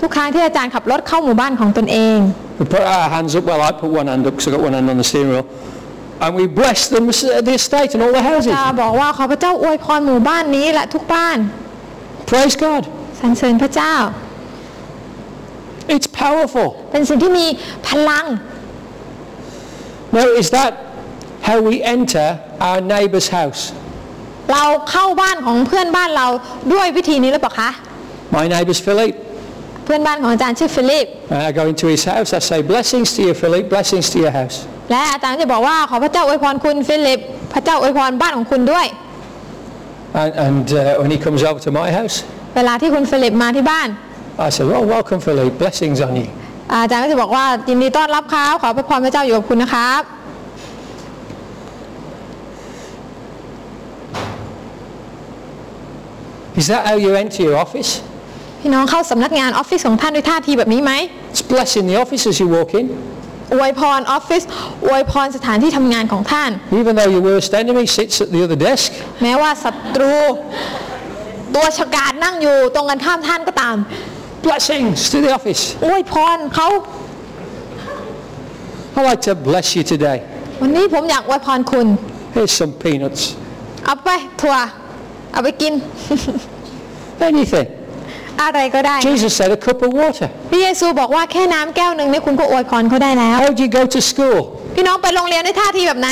[0.00, 2.18] ทุกครั้งที่อาจารย์ขับรถเข้าหมู่บ้านของตนเอง
[2.58, 3.44] we put our hands up.
[3.44, 5.46] Well, I put one hand up because I've got one hand on the steering wheel.
[6.20, 8.52] And we bless them, the estate and all the houses.
[8.54, 11.38] จะบอกว่าขอพระเจ้าอวยพรหมู่บ้านนี้และทุกบ้าน
[12.30, 12.82] Praise God.
[13.20, 13.94] สรรเสริญพระเจ้า
[15.94, 16.68] It's powerful.
[16.90, 17.46] เป็นสิ่งที่มี
[17.88, 18.26] พลัง
[20.16, 20.72] Now, is that
[21.48, 22.26] how we enter
[22.66, 23.62] our neighbour's house?
[24.52, 26.26] เราเข้าบ้านของเพื่อนบ้านเรา
[26.72, 27.70] ด้วยวิธีนี้หรือเปล่าคะ
[28.36, 29.16] My neighbour's Philippe.
[29.84, 34.16] เพื่อนบ้านของอาจารย์ชื่อฟิลิป And I go into his house, I say, blessings to you, Philip, blessings to
[34.24, 34.56] your house.
[34.90, 37.20] และอาจารย์จะบอกว่าขอพระเจ้าอวยพรคุณฟิลิป
[37.52, 38.86] พระเจ้าอวยพรบ้านของคุณด้วย
[40.22, 42.16] And, and uh, when he comes over to my house,
[42.56, 43.88] เวลาที่คุณฟิลิปมาที่บ้าน
[44.46, 46.28] I say, well, welcome, Philip, blessings on you.
[46.72, 50.02] อาจารย์ก็จะบอกว่ายินดีต้อนรับครับขอพระพรพระเจ้าอยู่กับคุณนะครับ
[56.60, 57.90] Is that how you enter your office?
[58.60, 60.92] พี่น้องเข้าสำนักงานออฟฟิศของท่านด้วยท่าทีแบบนี้ไหม
[61.32, 62.86] It's blessing the office as you walk in.
[63.52, 64.42] อวยพรออฟฟิศ
[64.86, 68.86] อวยพรสถานที่ทำงานของท่าน Even though your worst enemy sits at the other desk,
[69.22, 70.14] แม้ว่าศัตรู
[71.54, 73.76] ตัวฉกาจนั่งอยู่ตรงกันข้ามท่านก็ตาม
[74.46, 75.62] blessings to the office.
[75.84, 76.68] อวยพรเขา
[78.96, 80.18] I'd like to bless you today.
[80.62, 81.86] วันนี้ผมอยากอวยพรคุณ
[82.34, 83.22] Here's some peanuts.
[83.84, 84.08] เอาไป
[84.40, 84.56] ถั่ว
[85.32, 85.72] เอาไปกิน
[87.28, 87.68] Anything.
[88.42, 90.28] อะไรก็ได้ Jesus said a cup of water.
[90.50, 94.38] พระเยซูบอกว่าแค่น้ำแก้วหนึ่งนี่คุณก็อวยพรเขาได้แล้ว How do you go to school?
[94.76, 96.10] พี่น้องไปโรงเรียนด้วยท่าทีแบบไหน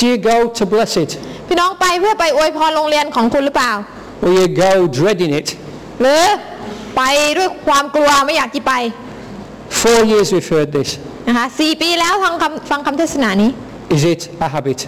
[0.00, 1.10] Do you go to bless it?
[1.48, 3.72] พี่น้องไปเพื่อไปอวยพรโรงเรียนของคุณหรือเปล่า
[4.24, 5.48] Or you go dreading it?
[6.00, 6.24] หรือ
[6.96, 7.02] ไป
[7.38, 8.72] ด้วยความกลัวไม่อยากที่ไป
[9.82, 10.90] Four years we've heard this.
[11.28, 13.50] นะคะสี่ปีแล้วฟังคำฟังคำเทศนานี้
[13.96, 14.80] Is it a habit?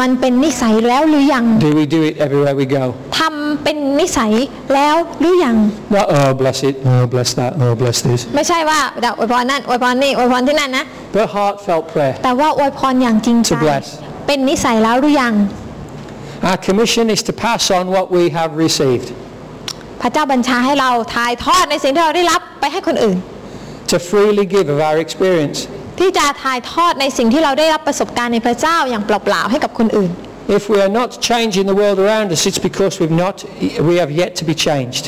[0.00, 2.84] มันเป็นนิสัยแล้วหรือยัง Do we do it everywhere we go?
[3.18, 4.32] ทำเป็นนิสัย
[4.74, 5.56] แล้วหรือยัง
[5.96, 6.74] Not, oh, bless it.
[6.90, 7.52] Oh, bless that.
[7.62, 8.20] Oh, bless this.
[8.36, 10.84] ไม่ใช่ว่าเดี๋ยวอวยพรนั่นอวยพรนี่อวยพรที่นั่นนะ
[11.16, 12.14] But heartfelt prayer.
[12.24, 13.86] แต่ว่าอวยพรอย่างจริงใจ To bless
[14.26, 15.34] เป็นนิสัยแล้วหรือยัง
[16.48, 19.08] Our commission is to pass on what we have received,
[20.00, 23.18] พระเจ้าบัญชาให้เราถ่ายทอดในสิ่งที่เราได้รับไปให้คนอื่น
[23.92, 25.58] to freely give of our experience.
[26.00, 30.10] ที่จะถ่ายทอดในสิ่งที่เราได้รับประสบการณ์ในพระเจ้าอย่างเปล่าๆให้กับคนอื่น
[30.58, 33.36] If we are not changing the world around us, it's because we've not,
[33.88, 35.04] we have yet to be changed.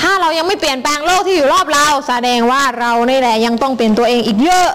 [0.00, 4.68] ถ้าเรายังไม่เปลี่ยนแปลงโลกที่อยู่รอบเราแสดงว่าเรานี่แหละยังต้องเปลี่ยนตัวเองอีกเยอะ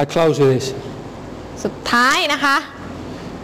[0.00, 0.66] I close with this.
[1.64, 2.56] สุดท้ายนะคะ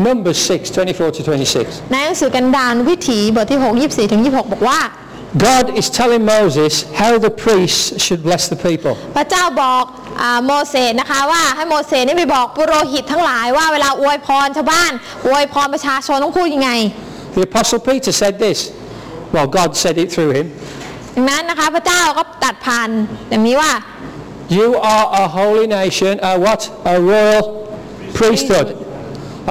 [0.07, 1.93] Numbers 6, 24 to 26.
[1.93, 4.79] ในหนังสือกันดารวิถีบทที่6 24ถึง26 บอกว่า
[5.48, 6.72] God is telling Moses
[7.02, 8.94] how the priests should bless the people.
[9.18, 9.84] พระเจ้าบอก
[10.22, 14.92] อาโมเสสนะคะว่าให้โมเสสนี่ไปบอกปุโรหิตทั้งหลายว่าเวลาอวยพรชาวบ้าน
[15.28, 16.72] อวยพรประชาชนต้องพูดยังไง
[17.36, 18.60] The Apostle Peter said this.
[19.34, 20.48] Well, God said it through him.
[21.16, 22.90] ดังนั้นนะคะพระเจ้าก็ตัดผ่าน
[23.30, 23.72] อย่างนี้ว่า
[24.60, 26.62] You are a holy nation, a what?
[26.94, 27.44] A royal
[28.18, 28.68] priesthood.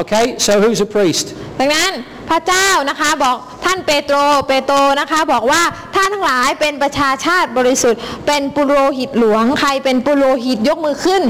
[0.03, 1.27] Okay, so who's a priest?
[1.61, 4.18] ดังนั้นพ ระเจ้านะคะบอกท่านเปโตร
[4.48, 5.62] เปโตรนะคะบอกว่า
[5.96, 11.24] ท่านทั้งหลายเป็นประชาชาติบริสุทธิ์ เป็นปุโรหิตหลวงใครเป็นปุโรหิตยกมือขึ้น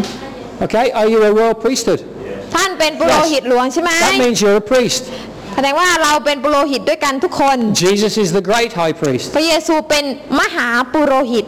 [0.63, 2.01] Okay, are you a royal priesthood?
[2.55, 5.03] ท่านเป็นปุโรหิตหลวงใช่ไหม That means you're a priest.
[5.55, 9.25] แสดงว่าเราเป็นปุโรหิตด้วยกันทุกคน Jesus is the great high priest.
[9.35, 10.03] พระเยซูเป็น
[10.39, 11.45] มหาปุโรหิต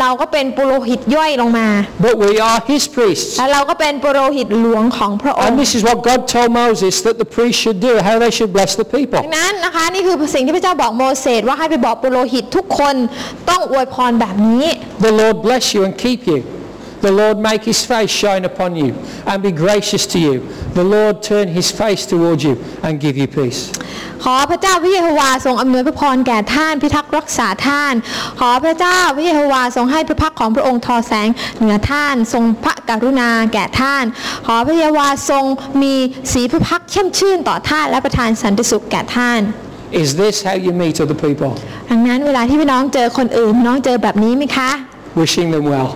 [0.00, 1.68] เราก็เป็นปุโรหิตย่อยลงมา
[2.06, 3.32] But we are his priests.
[3.38, 8.32] แล้วเราก็เป็นปุโรหิตหลวงของพระองค์ And this is what God told Moses that the priests should do, how they
[8.36, 9.18] should bless the people.
[9.18, 12.94] ดังนั้นนะคะนี่คือสิ่งที่พระเจ้าบอกโมเสสว่าให้ไปบอกปุโรหิตทุกคน
[13.50, 14.66] ต้องอวยพรแบบนี้
[15.06, 16.40] The Lord bless you and keep you.
[17.08, 18.90] The Lord make his face shine upon you
[19.26, 20.34] and be gracious to you.
[20.80, 22.54] The Lord turn his face towards you
[22.84, 23.60] and give you peace.
[24.24, 27.94] ขอพระเจ้าพระเยโฮวาทรงอำนวยพระพรแก่ท่านพิทักษ์รักษาท่าน
[28.40, 34.04] ขอพระเจ้าพระเยโฮวาทรงให้พระพักของพระองค์ทอแสงเหนือท่าน ทรงพระกรุณาแก่ท่าน
[34.46, 35.44] ขอพระเยโฮวาทรง
[35.82, 35.94] มี
[36.32, 39.40] สีพระพักเข้มชื่นต่อท่านและประทานสันติสุขแก่ท่าน
[40.02, 41.52] Is this how you meet other people?
[41.90, 44.70] ดังนั้นเวลาที่พี่น้องเจอคนอื่นพี่น้องเจอแบบนี้ไหมคะ
[45.20, 45.88] Wishing them well,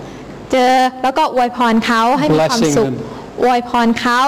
[0.53, 0.73] เจอ
[1.03, 4.21] แล้วก็อวยพรเขาให้มีความสุข Blessing them อวยพรเขา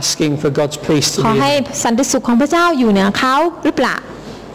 [0.00, 1.80] asking for God's peace ขอ to be ให้ in them.
[1.84, 3.34] สันติสุขของพระเจ้าอยู่เหนือเขา
[3.64, 3.96] หรือเปล่า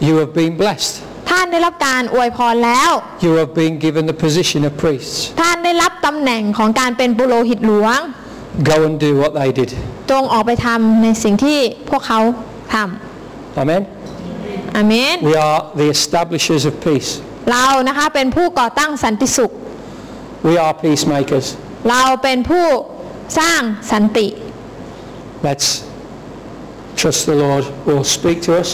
[0.06, 0.94] You have been blessed.
[1.30, 2.90] ท่านได้รับการอวยพรแล้ว
[3.26, 5.16] You have been given the position of priests.
[5.40, 8.00] ท่านได้รับตำแหน่งของการเป็นปุโรหิตหลวง
[8.70, 9.70] Go and do what they did.
[10.10, 11.58] จงออกไปทำในสิ่งที่
[11.90, 12.20] พวกเขา
[12.74, 12.76] ท
[13.62, 13.82] Amen?
[13.84, 17.10] ำอาเมน We are the establishers of peace.
[17.50, 19.50] เรานะคะเป็นผู้ก่อตั้งสันติสุข
[20.48, 21.46] We are peacemakers.
[21.90, 22.66] เราเป็นผู้
[23.38, 23.60] สร้าง
[23.92, 24.26] สันติ
[25.47, 25.67] Let's
[26.99, 28.69] trust the Lord will speak to us,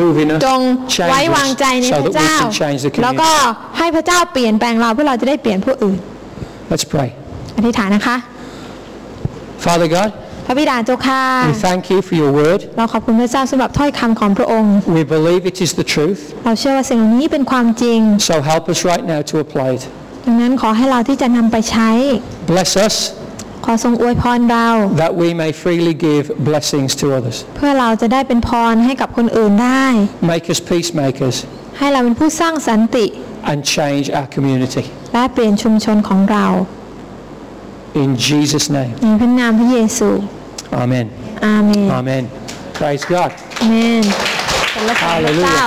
[0.00, 0.62] move in us, จง
[0.94, 3.76] change ไว้วางใจใน us พ so ระ that we เจ้า can change the แล้วก็ community.
[3.78, 5.98] ให้พระเจ้าเปลี่ยนแปลงเราเพื่อเราจะได้เปลี่ยนผู้อื่น
[6.72, 7.08] Let's pray.
[7.56, 8.16] อธิษฐานนะคะ
[9.64, 10.10] Father God,
[10.46, 12.60] พระบิดาเจ้าค่ะ we thank you for your word.
[12.76, 16.20] เราขอบคุณพระเจ้าสำหรับถ้อยคำของพระองค์ We believe it is the truth.
[16.44, 18.00] เราเชื่อว่าสิ่งเหล่านี้เป็นความจริง
[18.30, 19.82] So help us right now to apply it.
[20.26, 21.90] ดังนั้นขอให้เราที่จะนำไปใช้
[22.52, 22.94] Bless us
[23.65, 24.67] ขอทรงอวยพรเรา
[25.03, 27.37] that we may freely give blessings to others.
[27.57, 29.85] เพื่อเราจะได้เป็นพรให้กับคนอื่นได้
[30.33, 31.37] Make us peacemakers
[31.77, 33.05] ให้เราเป็นผู้สร้างสันติ
[33.51, 34.83] and change our community.
[35.13, 36.45] และเปลี่ยนชุมชนของเรา
[38.03, 38.93] In Jesus' name.
[39.03, 40.09] ในพระนามพระเยซู
[40.83, 41.05] Amen.
[41.45, 42.23] อาเมน Amen.
[42.77, 43.31] Praise God.
[43.61, 44.03] อาเมน
[44.73, 45.63] สรรเสริญพระเจ้า